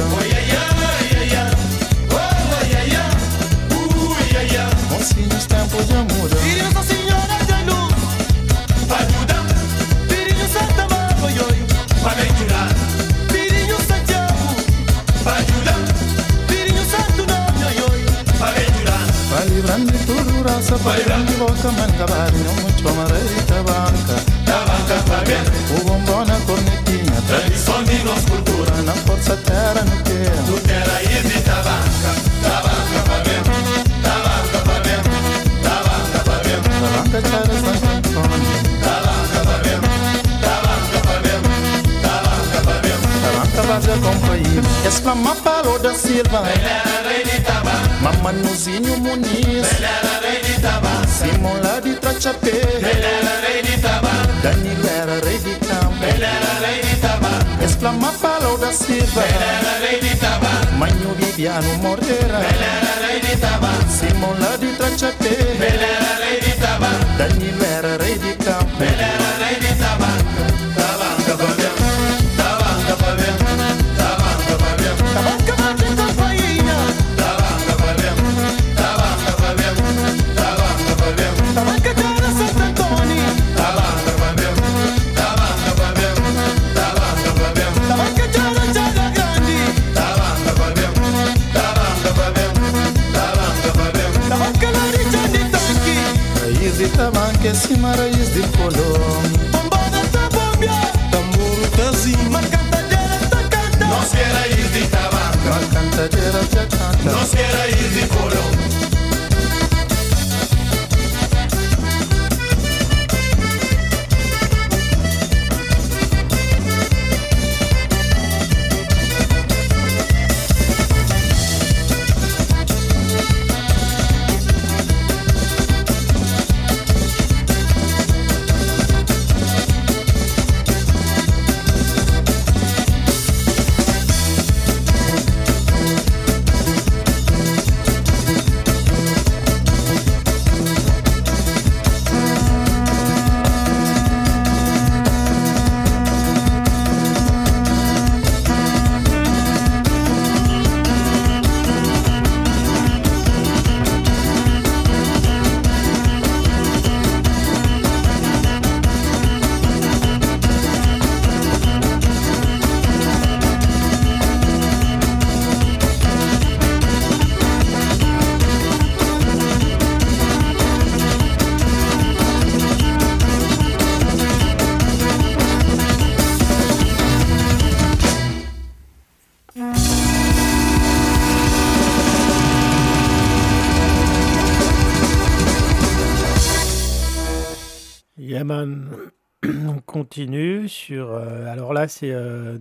là, 191.87 191.89
c'est 191.89 192.11
euh, 192.11 192.57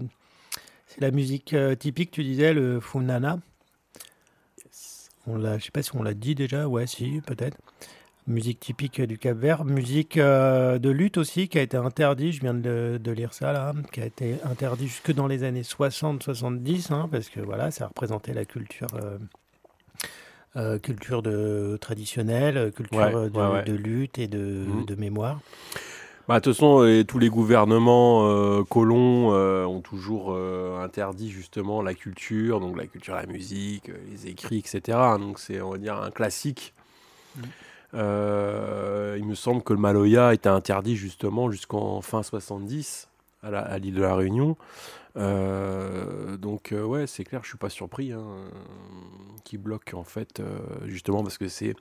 c'est 0.87 1.01
la 1.01 1.11
musique 1.11 1.53
euh, 1.53 1.75
typique, 1.75 2.11
tu 2.13 2.23
disais, 2.23 2.55
le 2.55 2.81
funana. 2.81 3.39
On 5.27 5.37
l'a, 5.37 5.59
je 5.59 5.65
sais 5.65 5.71
pas 5.73 5.83
si 5.83 5.91
on 5.97 6.03
l'a 6.05 6.15
dit 6.15 6.35
déjà, 6.37 6.69
ouais, 6.69 6.87
si, 6.87 7.21
peut-être. 7.27 7.57
Musique 8.29 8.59
typique 8.61 9.01
du 9.01 9.19
Cap-Vert. 9.19 9.65
Musique 9.65 10.17
euh, 10.17 10.79
de 10.79 10.91
lutte 10.91 11.17
aussi, 11.17 11.49
qui 11.49 11.59
a 11.59 11.63
été 11.63 11.77
interdit, 11.77 12.33
je 12.33 12.41
viens 12.41 12.55
de, 12.55 12.99
de 13.03 13.11
lire 13.13 13.33
ça 13.35 13.53
là, 13.53 13.73
qui 13.93 14.01
a 14.01 14.07
été 14.07 14.37
interdit 14.45 14.87
jusque 14.89 15.13
dans 15.13 15.27
les 15.27 15.43
années 15.45 15.63
60-70, 15.63 16.93
hein, 16.93 17.09
parce 17.11 17.29
que 17.29 17.41
voilà, 17.41 17.71
ça 17.71 17.89
représentait 17.89 18.35
la 18.35 18.45
culture. 18.45 18.89
euh, 20.57 20.79
culture 20.79 21.23
de 21.23 21.77
traditionnelle, 21.81 22.73
culture 22.73 22.99
Ouais, 22.99 23.13
de, 23.13 23.31
ouais, 23.37 23.47
ouais. 23.49 23.65
de 23.65 23.75
lutte 23.75 24.19
et 24.19 24.27
de, 24.27 24.39
Mhm. 24.39 24.85
de 24.87 24.95
mémoire. 24.95 25.41
Bah, 26.29 26.41
de 26.41 26.45
toute 26.45 26.55
façon, 26.55 26.83
euh, 26.83 27.05
tous 27.05 27.21
les 27.21 27.29
gouvernements 27.29 28.27
euh, 28.29 28.65
colons 28.65 29.33
euh, 29.33 29.65
ont 29.65 29.81
toujours 29.81 30.37
interdit 30.81 31.31
justement 31.31 31.83
la 31.83 31.95
culture, 31.95 32.59
donc 32.61 32.77
la 32.77 32.87
culture, 32.87 33.15
la 33.15 33.27
musique, 33.27 33.91
les 34.11 34.27
écrits, 34.29 34.59
etc. 34.59 34.99
Donc 35.21 35.39
c'est, 35.39 35.61
on 35.61 35.71
va 35.71 35.79
dire, 35.79 35.97
un 36.03 36.11
classique. 36.11 36.75
Euh, 37.95 39.17
il 39.19 39.25
me 39.27 39.35
semble 39.35 39.63
que 39.63 39.73
le 39.73 39.79
Maloya 39.79 40.35
était 40.35 40.49
interdit 40.49 40.97
justement 40.97 41.51
jusqu'en 41.51 42.01
fin 42.01 42.23
70 42.23 43.09
à, 43.43 43.51
la- 43.51 43.61
à 43.61 43.79
l'île 43.79 43.95
de 43.95 44.03
la 44.03 44.15
Réunion. 44.15 44.57
Donc 45.17 46.75
ouais, 46.75 47.07
c'est 47.07 47.25
clair, 47.25 47.41
je 47.43 47.49
suis 47.49 47.59
pas 47.59 47.71
surpris 47.71 48.13
hein, 48.13 48.23
qui 49.45 49.57
bloque 49.57 49.93
en 49.95 50.05
fait 50.05 50.43
justement 50.85 51.23
parce 51.23 51.39
que 51.39 51.49
c'est 51.49 51.75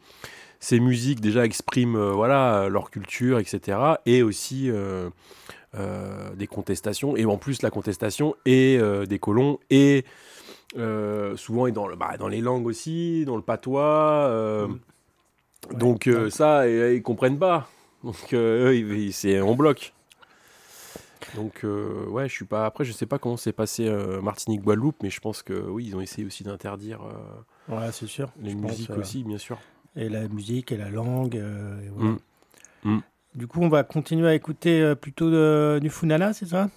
ces 0.60 0.80
musiques 0.80 1.20
déjà 1.22 1.46
expriment 1.46 1.96
euh, 1.98 2.12
voilà 2.12 2.68
leur 2.70 2.90
culture, 2.92 3.40
etc. 3.40 4.00
Et 4.06 4.24
aussi 4.24 4.70
euh, 4.70 5.10
euh, 5.76 6.34
des 6.36 6.48
contestations 6.48 7.16
et 7.16 7.26
en 7.26 7.38
plus 7.38 7.62
la 7.62 7.70
contestation 7.70 8.36
et 8.46 8.80
des 9.08 9.20
colons 9.20 9.60
et 9.70 10.06
souvent 11.36 11.68
et 11.68 11.72
dans 11.72 11.88
le 11.88 11.96
bah, 11.96 12.18
dans 12.18 12.28
les 12.28 12.42
langues 12.42 12.66
aussi, 12.68 13.26
dans 13.26 13.36
le 13.36 13.42
patois. 13.42 14.30
Mm. 14.68 14.72
Ouais. 15.72 15.76
Donc 15.78 16.10
ça, 16.30 16.60
euh, 16.62 16.94
ils 16.96 17.02
comprennent 17.02 17.40
pas. 17.40 17.68
Donc 18.04 18.34
eux, 18.34 18.76
ils- 18.76 18.92
ils- 19.06 19.14
c'est 19.14 19.42
en 19.42 19.56
bloc. 19.56 19.94
Donc 21.36 21.64
euh, 21.64 22.06
ouais, 22.08 22.30
je 22.30 22.34
suis 22.34 22.46
pas. 22.46 22.66
Après, 22.66 22.86
je 22.86 22.92
sais 22.92 23.06
pas 23.08 23.18
comment 23.18 23.36
s'est 23.38 23.52
passé 23.52 23.88
euh, 23.88 24.22
Martinique 24.22 24.62
Guadeloupe, 24.62 24.98
mais 25.02 25.10
je 25.10 25.20
pense 25.20 25.42
que 25.44 25.54
oui, 25.54 25.86
ils 25.88 25.96
ont 25.96 26.02
essayé 26.02 26.26
aussi 26.26 26.44
d'interdire 26.44 27.00
euh, 27.04 27.76
Ouais, 27.76 27.92
c'est 27.92 28.08
sûr. 28.08 28.30
les 28.42 28.52
je 28.52 28.56
musiques 28.58 28.92
aussi, 28.92 29.24
bien 29.24 29.38
sûr. 29.40 29.60
Et 29.96 30.10
la 30.10 30.28
musique 30.28 30.72
et 30.72 30.78
la 30.78 30.90
langue. 30.90 31.38
euh, 31.38 31.82
et 31.86 31.90
voilà. 31.96 32.12
Mm. 32.84 32.96
Mm. 32.96 33.02
Du 33.36 33.48
coup, 33.48 33.62
on 33.62 33.70
va 33.70 33.84
continuer 33.84 34.28
à 34.28 34.34
écouter 34.36 34.82
euh, 34.82 34.96
plutôt 34.96 35.30
de- 35.30 35.80
du 35.82 35.90
Funala, 35.90 36.34
c'est 36.34 36.46
ça? 36.48 36.70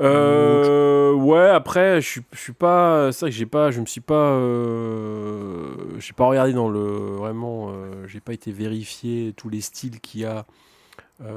Euh, 0.00 1.12
ouais, 1.12 1.48
après, 1.50 2.00
je 2.00 2.08
suis, 2.08 2.20
je 2.32 2.38
suis 2.40 2.52
pas. 2.52 3.12
C'est 3.12 3.20
vrai 3.20 3.30
que 3.30 3.36
j'ai 3.36 3.46
pas. 3.46 3.70
Je 3.70 3.80
me 3.80 3.86
suis 3.86 4.00
pas. 4.00 4.14
Euh, 4.32 5.72
j'ai 6.00 6.12
pas 6.12 6.26
regardé 6.26 6.52
dans 6.52 6.68
le. 6.68 6.80
Vraiment. 6.80 7.70
Euh, 7.70 8.06
j'ai 8.08 8.18
pas 8.20 8.32
été 8.32 8.50
vérifier 8.50 9.32
tous 9.36 9.48
les 9.48 9.60
styles 9.60 10.00
qu'il 10.00 10.22
y 10.22 10.24
a 10.24 10.46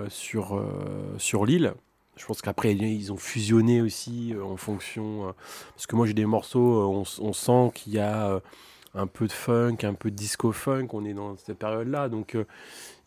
sur, 0.10 0.60
sur 1.18 1.46
l'île. 1.46 1.74
Je 2.18 2.26
pense 2.26 2.42
qu'après, 2.42 2.74
ils 2.76 3.14
ont 3.14 3.18
fusionné 3.18 3.80
aussi 3.82 4.34
en 4.44 4.58
fonction. 4.58 5.34
parce 5.76 5.86
que 5.86 5.96
moi, 5.96 6.08
j'ai 6.08 6.16
des 6.16 6.26
morceaux, 6.26 6.82
on, 6.92 7.04
on 7.24 7.34
sent 7.34 7.72
qu'il 7.76 7.94
y 7.94 8.00
a 8.00 8.42
un 8.98 9.08
peu 9.08 9.28
de 9.28 9.32
funk, 9.32 9.78
un 9.84 9.94
peu 9.94 10.12
de 10.12 10.16
disco 10.16 10.52
funk. 10.52 10.88
On 10.94 11.06
est 11.06 11.14
dans 11.14 11.38
cette 11.38 11.58
période-là. 11.58 12.10
Donc, 12.10 12.36
euh, 12.36 12.46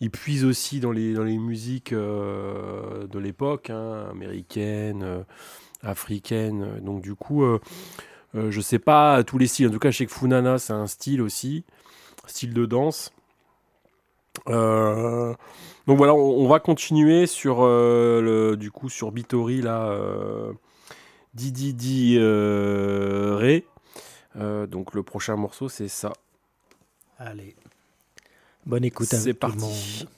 ils 0.00 0.10
puisent 0.10 0.44
aussi 0.44 0.80
dans 0.80 0.92
les, 0.92 1.12
musiques 1.38 1.92
euh, 1.92 3.06
de 3.08 3.18
l'époque, 3.18 3.70
hein, 3.70 4.06
américaines, 4.10 5.02
euh, 5.02 5.22
africaines. 5.82 6.80
Donc, 6.80 7.02
du 7.02 7.14
coup, 7.14 7.44
je 8.34 8.60
sais 8.60 8.78
pas 8.78 9.22
tous 9.24 9.38
les 9.38 9.48
styles. 9.48 9.68
En 9.68 9.70
tout 9.70 9.78
cas, 9.78 9.90
que 9.90 10.06
Funana, 10.06 10.58
c'est 10.58 10.72
un 10.72 10.86
style 10.86 11.20
aussi, 11.20 11.64
style 12.26 12.54
de 12.54 12.66
danse. 12.66 13.12
Donc 14.46 15.96
voilà, 15.96 16.14
on, 16.14 16.46
va 16.46 16.60
continuer 16.60 17.26
sur 17.26 17.62
le, 17.62 18.54
du 18.56 18.70
coup 18.70 18.88
sur 18.88 19.10
Bitori 19.10 19.60
là, 19.60 19.88
euh, 19.88 20.52
Didi 21.34 21.74
Di 21.74 22.18
Ré. 22.18 23.66
Euh, 24.36 24.66
donc 24.66 24.94
le 24.94 25.02
prochain 25.02 25.36
morceau 25.36 25.68
c'est 25.68 25.88
ça. 25.88 26.12
Allez. 27.18 27.56
Bonne 28.66 28.84
écoute 28.84 29.12
à 29.12 29.16
C'est 29.18 29.34
tout 29.34 29.46
le 29.46 29.52
parti. 29.56 29.58
monde. 29.58 30.08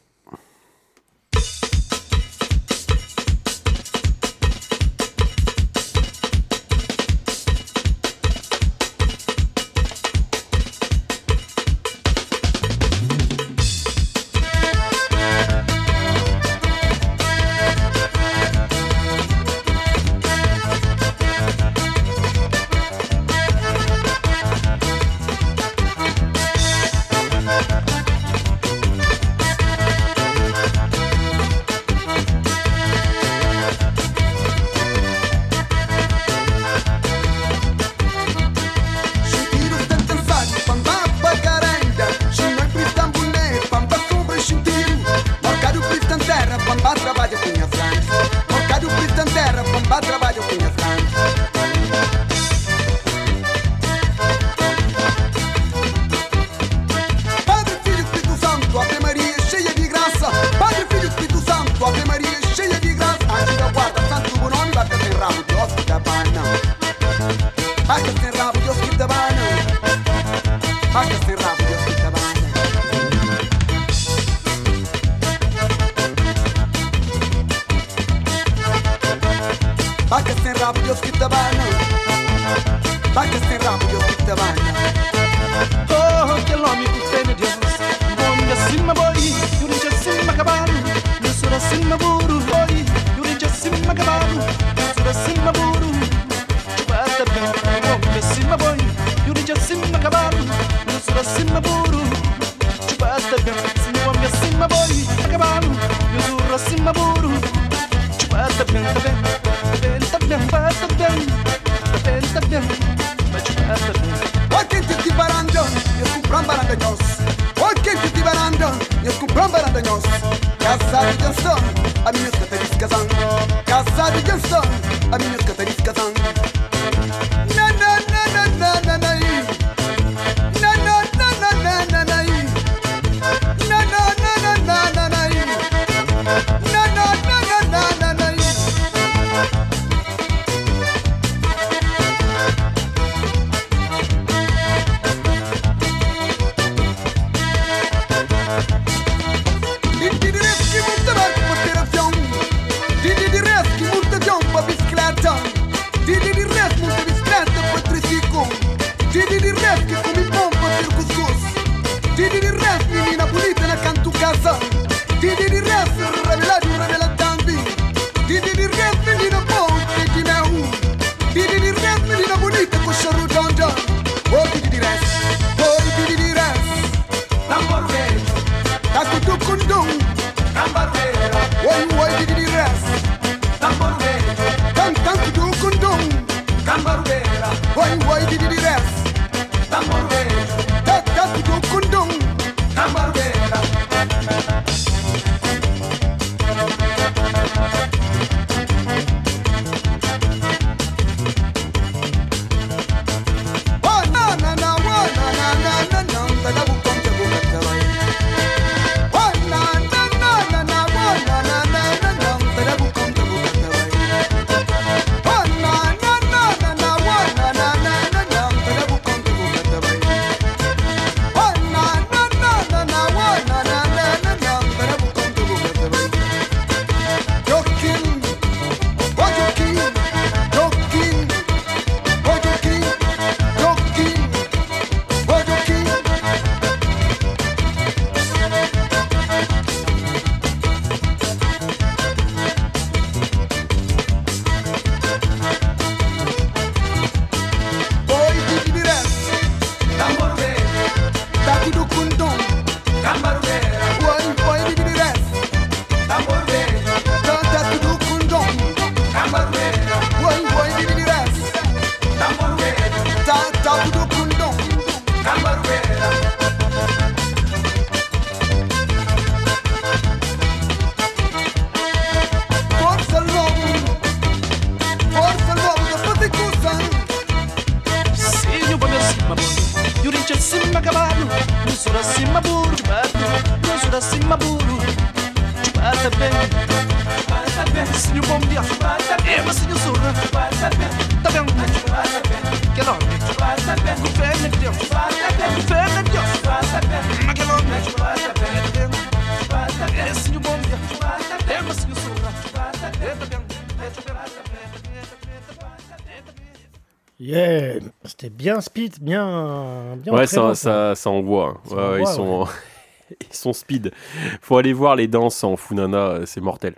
bien. 309.01 309.99
ouais, 310.07 310.27
ça, 310.27 310.55
ça, 310.55 310.95
ça, 310.95 311.11
envoie. 311.11 311.61
Hein. 311.71 311.99
Ils, 312.01 312.07
sont, 312.07 312.47
ils 313.21 313.35
sont 313.35 313.53
speed. 313.53 313.93
Faut 314.41 314.57
aller 314.57 314.73
voir 314.73 314.97
les 314.97 315.09
danses 315.09 315.43
en 315.45 315.57
Funana, 315.57 316.21
c'est 316.27 316.41
mortel. 316.41 316.75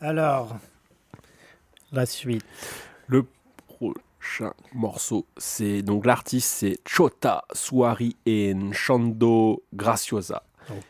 Alors, 0.00 0.56
la 1.92 2.06
suite. 2.06 2.44
Le 3.06 3.26
prochain 3.66 4.52
morceau, 4.72 5.26
c'est 5.36 5.82
donc 5.82 6.06
l'artiste, 6.06 6.48
c'est 6.48 6.78
Chota 6.86 7.44
Suari 7.52 8.16
et 8.26 8.54
Nchando 8.54 9.62
Graciosa. 9.72 10.42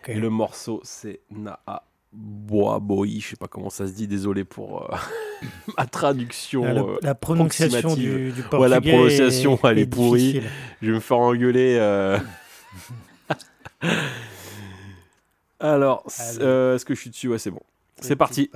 Et 0.06 0.14
le 0.14 0.30
morceau, 0.30 0.80
c'est 0.84 1.20
Naa 1.30 1.82
Boa 2.14 2.78
Boy, 2.78 3.20
je 3.20 3.30
sais 3.30 3.36
pas 3.36 3.48
comment 3.48 3.70
ça 3.70 3.86
se 3.86 3.92
dit, 3.92 4.06
désolé 4.06 4.44
pour 4.44 4.82
euh, 4.82 4.96
ma 5.78 5.86
traduction. 5.86 6.62
Ah, 6.64 6.70
euh, 6.70 6.98
la, 7.02 7.14
prononciation 7.14 7.94
du, 7.94 8.32
du, 8.32 8.42
portugais. 8.42 8.62
Ouais, 8.62 8.68
la 8.68 8.80
prononciation, 8.80 9.58
elle 9.64 9.78
est, 9.80 9.86
pourrie. 9.86 10.40
Je 10.80 10.88
vais 10.88 10.94
me 10.94 11.00
faire 11.00 11.18
engueuler. 11.18 11.76
Euh. 11.80 12.18
Alors, 15.60 16.04
est-ce 16.06 16.84
que 16.84 16.94
je 16.94 17.00
suis 17.00 17.10
dessus? 17.10 17.28
Ouais, 17.28 17.38
c'est 17.38 17.50
bon. 17.50 17.62
C'est 18.00 18.16
parti. 18.16 18.50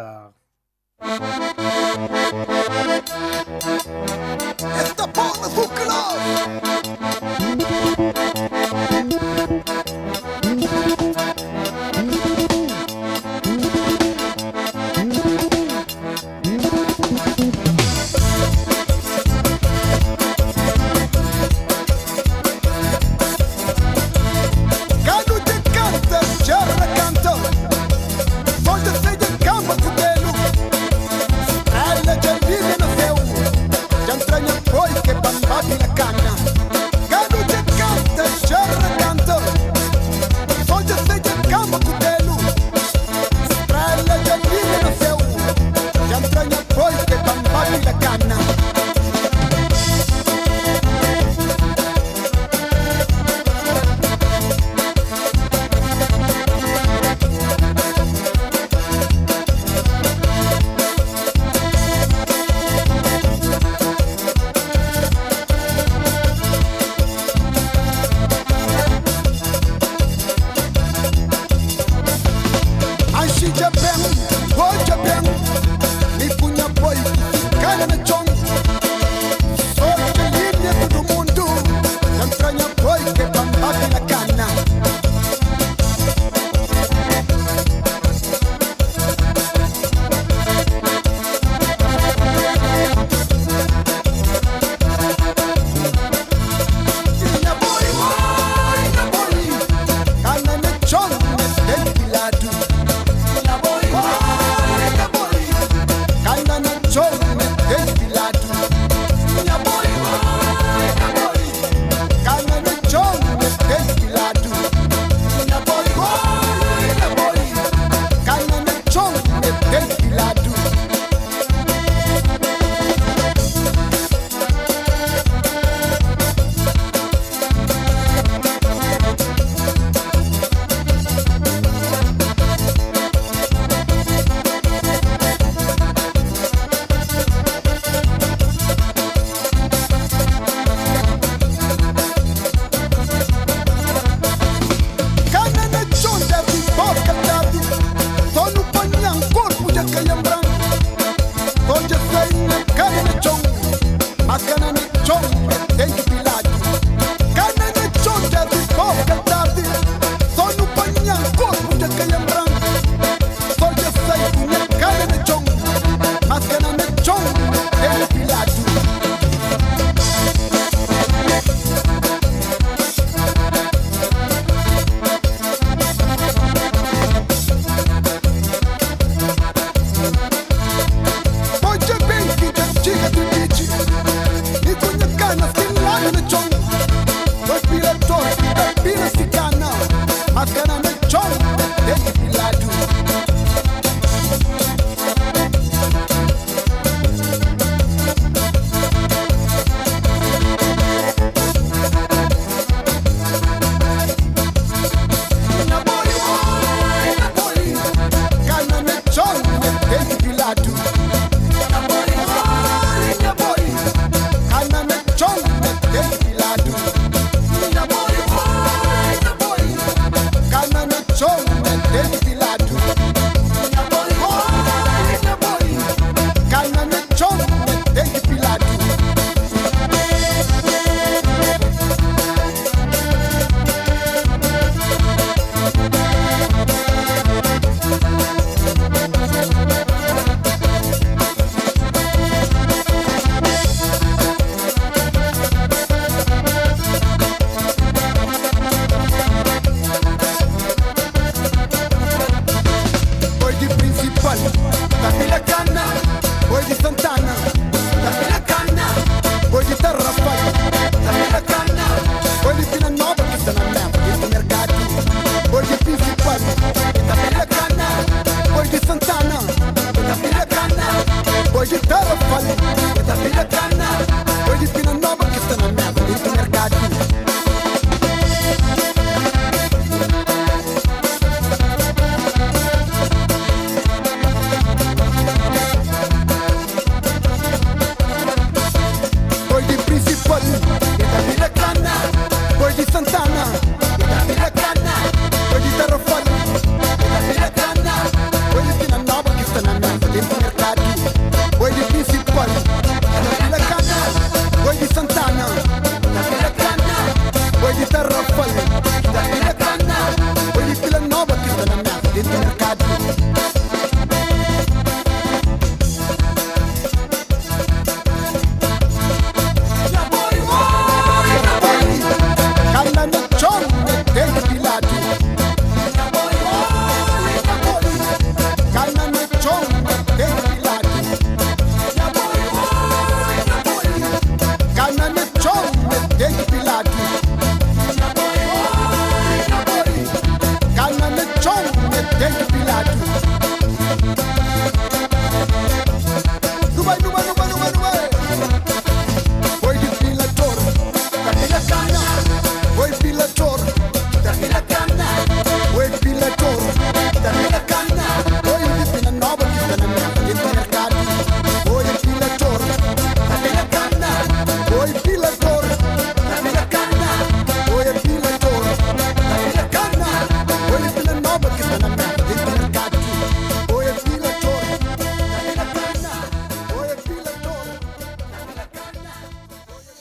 Go. 106.99 107.28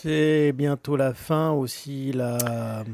C'est 0.07 0.53
bientôt 0.53 0.95
la 0.95 1.13
fin 1.13 1.51
aussi. 1.51 2.13
La... 2.13 2.85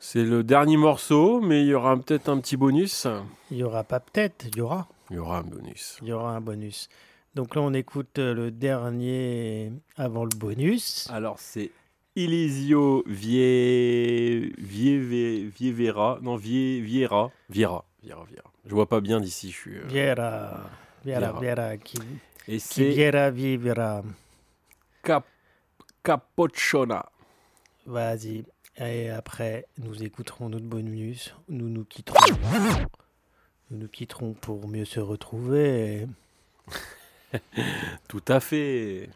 C'est 0.00 0.24
le 0.24 0.42
dernier 0.42 0.76
morceau, 0.76 1.40
mais 1.40 1.62
il 1.62 1.68
y 1.68 1.74
aura 1.74 1.96
peut-être 1.96 2.28
un 2.28 2.40
petit 2.40 2.56
bonus. 2.56 3.06
Il 3.52 3.58
y 3.58 3.62
aura 3.62 3.84
pas 3.84 4.00
peut-être, 4.00 4.46
il 4.48 4.56
y 4.56 4.60
aura. 4.60 4.88
Il 5.10 5.16
y 5.16 5.18
aura 5.20 5.38
un 5.38 5.44
bonus. 5.44 5.98
Il 6.02 6.08
y 6.08 6.12
aura 6.12 6.32
un 6.32 6.40
bonus. 6.40 6.88
Donc 7.36 7.54
là, 7.54 7.62
on 7.62 7.72
écoute 7.72 8.18
euh, 8.18 8.34
le 8.34 8.50
dernier 8.50 9.70
avant 9.96 10.24
le 10.24 10.36
bonus. 10.36 11.08
Alors, 11.12 11.38
c'est 11.38 11.70
Elisio 12.16 13.04
Vie... 13.06 14.50
Vie... 14.58 15.48
Vievera. 15.48 16.18
Non, 16.22 16.34
Vie... 16.34 16.80
Viera. 16.80 17.30
Viera. 17.48 17.84
Viera. 18.02 18.24
Viera. 18.24 18.50
Je 18.66 18.74
vois 18.74 18.88
pas 18.88 19.00
bien 19.00 19.20
d'ici. 19.20 19.52
Je 19.52 19.56
suis, 19.56 19.76
euh... 19.76 19.84
Viera. 19.86 20.60
Viera. 21.04 21.38
Viera. 21.38 21.76
Qui... 21.76 21.98
Et 22.48 22.58
c'est. 22.58 22.88
Viera. 22.88 23.30
Viera. 23.30 24.02
Cap 25.04 25.24
Capocciona. 26.04 27.06
Vas-y. 27.86 28.44
Et 28.76 29.08
après, 29.08 29.66
nous 29.78 30.02
écouterons 30.02 30.50
notre 30.50 30.66
bonus. 30.66 31.34
Nous 31.48 31.70
nous 31.70 31.84
quitterons. 31.84 32.18
Nous 33.70 33.78
nous 33.78 33.88
quitterons 33.88 34.34
pour 34.34 34.68
mieux 34.68 34.84
se 34.84 35.00
retrouver. 35.00 36.06
Tout 38.08 38.22
à 38.28 38.40
fait. 38.40 39.08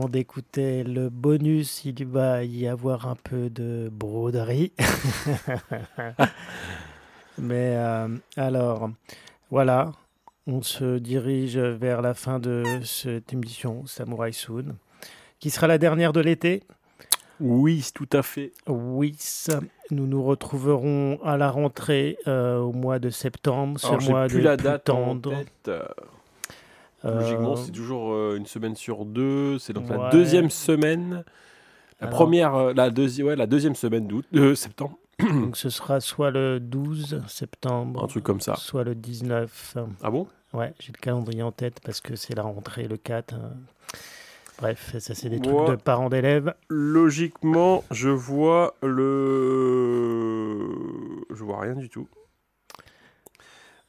Avant 0.00 0.08
d'écouter 0.08 0.82
le 0.82 1.10
bonus, 1.10 1.84
il 1.84 2.06
va 2.06 2.42
y 2.42 2.66
avoir 2.66 3.06
un 3.06 3.16
peu 3.16 3.50
de 3.50 3.90
broderie. 3.92 4.72
Mais 7.38 7.74
euh, 7.76 8.08
alors, 8.34 8.88
voilà, 9.50 9.92
on 10.46 10.62
se 10.62 10.96
dirige 10.96 11.58
vers 11.58 12.00
la 12.00 12.14
fin 12.14 12.38
de 12.38 12.64
cette 12.82 13.34
émission 13.34 13.84
Samurai 13.84 14.32
Soon, 14.32 14.74
qui 15.38 15.50
sera 15.50 15.66
la 15.66 15.76
dernière 15.76 16.14
de 16.14 16.20
l'été. 16.20 16.62
Oui, 17.38 17.86
tout 17.94 18.08
à 18.14 18.22
fait. 18.22 18.54
Oui, 18.66 19.18
nous 19.90 20.06
nous 20.06 20.24
retrouverons 20.24 21.18
à 21.22 21.36
la 21.36 21.50
rentrée 21.50 22.16
euh, 22.26 22.56
au 22.56 22.72
mois 22.72 23.00
de 23.00 23.10
septembre, 23.10 23.78
ce 23.78 23.88
Alors, 23.88 24.02
mois 24.02 24.26
plus 24.28 24.38
de 24.38 24.44
la 24.44 24.56
date 24.56 24.88
en 24.88 25.18
tendre. 25.18 25.44
tête. 25.62 25.70
Euh, 27.04 27.08
Euh, 27.08 27.20
Logiquement, 27.20 27.56
c'est 27.56 27.70
toujours 27.72 28.12
euh, 28.12 28.36
une 28.36 28.46
semaine 28.46 28.76
sur 28.76 29.04
deux. 29.04 29.58
C'est 29.58 29.72
donc 29.72 29.88
la 29.88 30.10
deuxième 30.10 30.50
semaine. 30.50 31.24
La 32.00 32.06
Alors- 32.08 32.18
première, 32.18 32.54
euh, 32.54 32.72
la 32.74 32.90
deuxième, 32.90 33.26
ouais, 33.28 33.36
la 33.36 33.46
deuxième 33.46 33.74
semaine 33.74 34.06
d'août, 34.06 34.24
de 34.32 34.54
septembre. 34.54 34.96
Donc 35.18 35.56
ce 35.56 35.68
sera 35.68 36.00
soit 36.00 36.30
le 36.30 36.58
12 36.60 37.22
septembre, 37.28 38.02
Un 38.02 38.06
truc 38.06 38.24
comme 38.24 38.40
ça. 38.40 38.54
soit 38.56 38.84
le 38.84 38.94
19. 38.94 39.76
Ah 40.02 40.10
bon? 40.10 40.26
Ouais, 40.54 40.72
j'ai 40.80 40.92
le 40.92 40.98
calendrier 40.98 41.42
en 41.42 41.52
tête 41.52 41.78
parce 41.84 42.00
que 42.00 42.16
c'est 42.16 42.34
la 42.34 42.42
rentrée 42.42 42.88
le 42.88 42.96
4. 42.96 43.34
hein. 43.34 43.52
Bref, 44.58 44.96
ça 44.98 45.14
c'est 45.14 45.28
des 45.30 45.40
trucs 45.40 45.68
de 45.68 45.76
parents 45.76 46.08
d'élèves. 46.10 46.54
Logiquement, 46.68 47.84
je 47.90 48.08
vois 48.10 48.74
le. 48.82 50.66
Je 51.34 51.44
vois 51.44 51.60
rien 51.60 51.74
du 51.74 51.88
tout. 51.88 52.08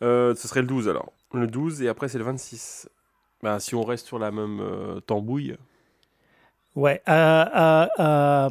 Euh, 0.04 0.34
ce 0.36 0.48
serait 0.48 0.62
le 0.62 0.68
12 0.68 0.88
alors. 0.90 1.12
Le 1.34 1.48
12 1.48 1.82
et 1.82 1.88
après 1.88 2.08
c'est 2.10 2.18
le 2.18 2.24
26. 2.26 2.90
Bah, 3.44 3.60
si 3.60 3.76
on 3.76 3.84
reste 3.84 4.08
sur 4.08 4.20
la 4.20 4.32
même 4.32 4.60
euh, 4.60 5.00
tambouille. 5.02 5.56
Ouais, 6.76 7.02
à, 7.06 7.42
à, 7.42 8.46
à, 8.46 8.50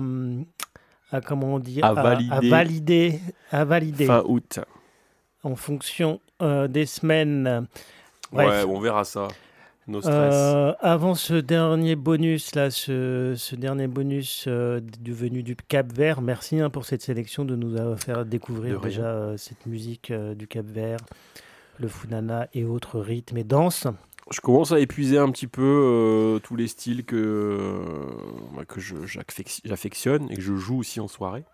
à- 1.12 1.20
comment 1.22 1.54
on 1.54 1.58
dit 1.58 1.80
À 1.82 1.92
valider. 1.94 2.30
à 2.34 2.40
valider, 2.40 3.20
à 3.50 3.64
valider 3.64 4.06
Fin 4.06 4.22
août. 4.26 4.58
en 5.42 5.56
fonction 5.56 6.20
euh, 6.42 6.68
des 6.68 6.86
semaines. 6.86 7.66
Bref. 8.32 8.48
Ouais, 8.48 8.64
on 8.70 8.80
verra 8.80 9.04
ça. 9.04 9.28
No 9.86 10.00
stress. 10.00 10.14
Euh, 10.34 10.72
avant 10.80 11.14
ce 11.14 11.34
dernier 11.34 11.96
bonus 11.96 12.54
là, 12.54 12.70
ce, 12.70 13.34
ce 13.36 13.56
dernier 13.56 13.86
bonus 13.88 14.46
du 14.46 15.12
venu 15.12 15.42
du 15.42 15.56
Cap 15.56 15.90
Vert, 15.92 16.20
merci 16.20 16.60
hein, 16.60 16.68
pour 16.70 16.84
cette 16.84 17.02
sélection 17.02 17.44
de 17.44 17.56
nous 17.56 17.76
avoir 17.76 17.98
fait 17.98 18.12
De 18.12 18.22
découvrir 18.24 18.80
déjà 18.80 19.32
cette 19.36 19.66
musique 19.66 20.12
du 20.12 20.46
Cap 20.46 20.66
Vert, 20.66 20.98
le 21.78 21.88
funana 21.88 22.46
et 22.54 22.64
autres 22.64 23.00
rythmes 23.00 23.38
et 23.38 23.44
danses. 23.44 23.86
Je 24.30 24.40
commence 24.40 24.70
à 24.70 24.78
épuiser 24.78 25.18
un 25.18 25.30
petit 25.30 25.48
peu 25.48 25.62
euh, 25.62 26.38
tous 26.38 26.54
les 26.54 26.68
styles 26.68 27.04
que, 27.04 27.16
euh, 27.16 27.82
bah, 28.56 28.64
que 28.64 28.80
j'affectionne 28.80 30.30
et 30.30 30.36
que 30.36 30.40
je 30.42 30.54
joue 30.54 30.78
aussi 30.78 31.00
en 31.00 31.08
soirée. 31.08 31.44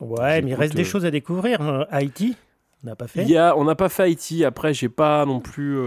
Ouais, 0.00 0.42
mais 0.42 0.50
il 0.50 0.54
reste 0.54 0.74
des 0.74 0.82
euh, 0.82 0.84
choses 0.84 1.06
à 1.06 1.10
découvrir. 1.10 1.62
hein. 1.62 1.86
Haïti, 1.90 2.36
on 2.84 2.88
n'a 2.88 2.96
pas 2.96 3.08
fait. 3.08 3.24
Y 3.24 3.36
a, 3.38 3.56
on 3.56 3.64
n'a 3.64 3.74
pas 3.74 3.88
fait 3.88 4.02
Haïti. 4.02 4.44
Après, 4.44 4.74
j'ai 4.74 4.90
pas 4.90 5.24
non 5.24 5.40
plus. 5.40 5.78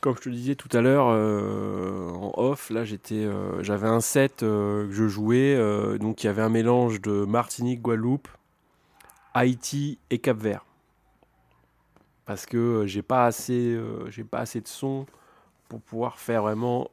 comme 0.00 0.16
je 0.16 0.22
te 0.22 0.28
disais 0.30 0.54
tout 0.54 0.74
à 0.76 0.80
l'heure, 0.80 1.06
en 1.06 2.32
off, 2.36 2.70
là, 2.70 2.84
j'étais, 2.84 3.28
j'avais 3.60 3.88
un 3.88 4.00
set 4.00 4.38
que 4.38 4.88
je 4.90 5.06
jouais. 5.06 5.56
donc, 5.98 6.24
il 6.24 6.28
y 6.28 6.30
avait 6.30 6.42
un 6.42 6.48
mélange 6.48 7.00
de 7.02 7.24
Martinique, 7.26 7.82
Guadeloupe, 7.82 8.28
Haïti 9.34 9.98
et 10.10 10.18
Cap-Vert. 10.18 10.64
Parce 12.28 12.44
que 12.44 12.58
euh, 12.58 12.86
j'ai 12.86 13.00
pas 13.00 13.24
assez, 13.24 13.72
euh, 13.72 14.10
j'ai 14.10 14.22
pas 14.22 14.40
assez 14.40 14.60
de 14.60 14.68
son 14.68 15.06
pour 15.66 15.80
pouvoir 15.80 16.18
faire 16.18 16.42
vraiment 16.42 16.90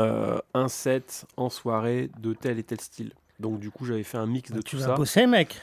euh, 0.00 0.40
un 0.52 0.66
set 0.66 1.26
en 1.36 1.48
soirée 1.48 2.10
de 2.18 2.32
tel 2.34 2.58
et 2.58 2.64
tel 2.64 2.80
style. 2.80 3.12
Donc, 3.38 3.60
du 3.60 3.70
coup, 3.70 3.84
j'avais 3.84 4.02
fait 4.02 4.18
un 4.18 4.26
mix 4.26 4.50
de 4.50 4.60
tu 4.60 4.74
tout 4.74 4.78
vas 4.82 4.86
ça. 4.86 4.94
bosser, 4.96 5.28
mec. 5.28 5.62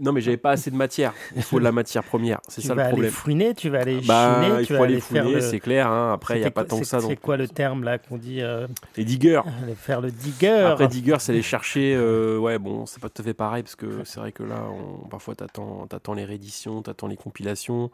Non, 0.00 0.12
mais 0.12 0.20
j'avais 0.20 0.36
pas 0.38 0.52
assez 0.52 0.70
de 0.70 0.76
matière. 0.76 1.12
Il 1.36 1.42
faut 1.42 1.58
de 1.58 1.64
la 1.64 1.70
matière 1.72 2.02
première. 2.02 2.40
C'est 2.48 2.62
Tu 2.62 2.66
ça 2.66 2.74
vas 2.74 2.82
le 2.82 2.86
aller 2.86 2.92
problème. 2.92 3.10
fouiner, 3.12 3.54
tu 3.54 3.68
vas 3.68 3.80
aller 3.80 4.00
Bah, 4.00 4.40
chiner, 4.42 4.60
il 4.60 4.66
tu 4.66 4.72
faut 4.72 4.78
vas 4.78 4.84
aller 4.84 4.92
aller 4.94 5.00
fouiner, 5.00 5.32
le... 5.34 5.40
c'est 5.42 5.60
clair. 5.60 5.86
hein. 5.88 6.12
Après, 6.14 6.36
il 6.38 6.40
n'y 6.40 6.46
a 6.46 6.50
pas 6.50 6.64
tant 6.64 6.78
que 6.80 6.86
ça. 6.86 7.00
C'est 7.00 7.08
donc. 7.08 7.20
quoi 7.20 7.36
le 7.36 7.46
terme 7.46 7.84
là 7.84 7.98
qu'on 7.98 8.16
dit 8.16 8.40
euh, 8.40 8.66
Les 8.96 9.04
diggers. 9.04 9.42
aller 9.62 9.74
faire 9.74 10.00
le 10.00 10.10
digger 10.10 10.48
Après, 10.60 10.88
digger, 10.88 11.16
c'est 11.20 11.32
aller 11.32 11.42
chercher. 11.42 11.94
euh, 11.94 12.38
ouais, 12.38 12.58
bon, 12.58 12.86
c'est 12.86 13.00
pas 13.00 13.10
tout 13.10 13.20
à 13.20 13.24
fait 13.24 13.34
pareil 13.34 13.62
parce 13.62 13.76
que 13.76 14.02
c'est 14.04 14.18
vrai 14.18 14.32
que 14.32 14.42
là, 14.42 14.64
on- 14.70 15.06
parfois, 15.08 15.34
t'attends, 15.34 15.86
t'attends 15.86 16.14
les 16.14 16.24
rééditions, 16.24 16.80
t'attends 16.82 17.06
les 17.06 17.16
compilations. 17.16 17.90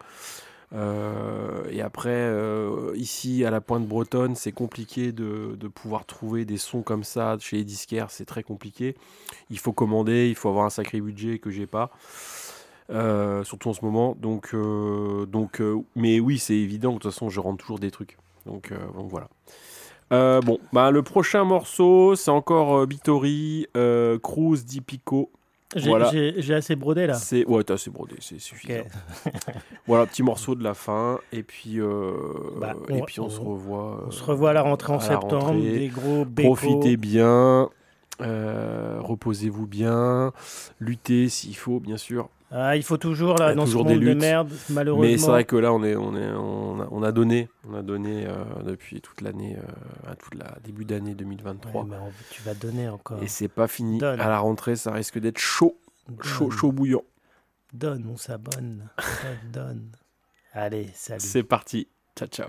Euh, 0.74 1.64
et 1.70 1.80
après, 1.80 2.10
euh, 2.10 2.92
ici, 2.94 3.44
à 3.44 3.50
la 3.50 3.60
pointe 3.60 3.86
bretonne, 3.86 4.34
c'est 4.34 4.52
compliqué 4.52 5.12
de, 5.12 5.56
de 5.58 5.68
pouvoir 5.68 6.04
trouver 6.04 6.44
des 6.44 6.58
sons 6.58 6.82
comme 6.82 7.04
ça 7.04 7.36
chez 7.40 7.56
les 7.56 7.64
disquaires. 7.64 8.10
C'est 8.10 8.26
très 8.26 8.42
compliqué. 8.42 8.96
Il 9.50 9.58
faut 9.58 9.72
commander, 9.72 10.28
il 10.28 10.34
faut 10.34 10.48
avoir 10.48 10.66
un 10.66 10.70
sacré 10.70 11.00
budget 11.00 11.38
que 11.38 11.50
j'ai 11.50 11.66
pas. 11.66 11.90
Euh, 12.90 13.44
surtout 13.44 13.68
en 13.68 13.74
ce 13.74 13.84
moment. 13.84 14.16
Donc, 14.18 14.54
donc 15.26 15.62
mais 15.94 16.20
oui, 16.20 16.38
c'est 16.38 16.56
évident. 16.56 16.94
De 16.94 16.98
toute 16.98 17.12
façon, 17.12 17.28
je 17.28 17.40
rentre 17.40 17.62
toujours 17.62 17.78
des 17.78 17.90
trucs. 17.90 18.16
Donc, 18.46 18.72
voilà. 18.94 19.28
Bon, 20.10 20.58
bah, 20.72 20.90
le 20.90 21.02
prochain 21.02 21.44
morceau, 21.44 22.14
c'est 22.14 22.30
encore 22.30 22.86
euh, 23.76 24.18
Cruz 24.18 24.64
di 24.64 24.80
Pico. 24.80 25.30
J'ai 25.76 25.90
Voilà. 25.90 26.10
assez 26.56 26.76
brodé 26.76 27.06
là. 27.06 27.12
C'est 27.14 27.44
ouais, 27.46 27.62
t'as 27.62 27.74
assez 27.74 27.90
brodé, 27.90 28.14
c'est 28.20 28.38
suffisant. 28.38 28.84
Voilà, 29.86 30.06
petit 30.06 30.22
morceau 30.22 30.54
de 30.54 30.64
la 30.64 30.72
fin, 30.74 31.18
et 31.32 31.42
puis 31.42 31.78
euh, 31.80 32.12
Bah, 32.58 32.74
et 32.88 33.02
on- 33.02 33.04
puis 33.04 33.20
on, 33.20 33.28
se 33.28 33.40
revoit. 33.40 34.02
On 34.04 34.08
euh, 34.08 34.10
se 34.10 34.22
revoit 34.24 34.50
à 34.50 34.52
la 34.54 34.62
rentrée 34.62 34.92
en 34.94 35.00
septembre. 35.00 35.46
rentrée. 35.48 35.60
Des 35.78 35.88
gros 35.88 36.24
bécos. 36.24 36.54
Profitez 36.54 36.96
bien, 36.96 37.68
euh, 38.22 38.98
reposez-vous 39.00 39.66
bien, 39.66 40.32
luttez 40.80 41.28
s'il 41.28 41.56
faut, 41.56 41.80
bien 41.80 41.96
sûr. 41.98 42.28
Ah, 42.50 42.76
il 42.76 42.82
faut 42.82 42.96
toujours 42.96 43.36
là, 43.36 43.54
dans 43.54 43.64
toujours 43.66 43.86
ce 43.86 43.92
monde 43.92 44.02
de 44.02 44.14
merde, 44.14 44.50
malheureusement. 44.70 45.10
Mais 45.10 45.18
c'est 45.18 45.26
vrai 45.26 45.44
que 45.44 45.56
là, 45.56 45.72
on 45.72 45.84
est, 45.84 45.96
on 45.96 46.16
est, 46.16 46.30
on 46.32 47.02
a, 47.02 47.12
donné, 47.12 47.48
on 47.68 47.74
a 47.74 47.82
donné 47.82 48.26
euh, 48.26 48.32
depuis 48.64 49.02
toute 49.02 49.20
l'année, 49.20 49.58
euh, 49.58 50.14
toute 50.18 50.34
la 50.34 50.56
début 50.64 50.86
d'année 50.86 51.14
2023. 51.14 51.86
Tu 52.30 52.42
vas 52.42 52.54
donner 52.54 52.88
encore. 52.88 53.22
Et 53.22 53.28
c'est 53.28 53.48
pas 53.48 53.68
fini. 53.68 54.02
À 54.02 54.16
la 54.16 54.38
rentrée, 54.38 54.76
ça 54.76 54.92
risque 54.92 55.18
d'être 55.18 55.38
chaud, 55.38 55.78
chaud, 56.22 56.50
chaud 56.50 56.72
bouillant. 56.72 57.04
Donne, 57.74 58.06
on 58.10 58.16
s'abonne. 58.16 58.88
donne. 59.52 59.90
Allez, 60.54 60.88
salut. 60.94 61.20
C'est 61.20 61.42
parti. 61.42 61.88
Ciao, 62.16 62.28
ciao. 62.28 62.48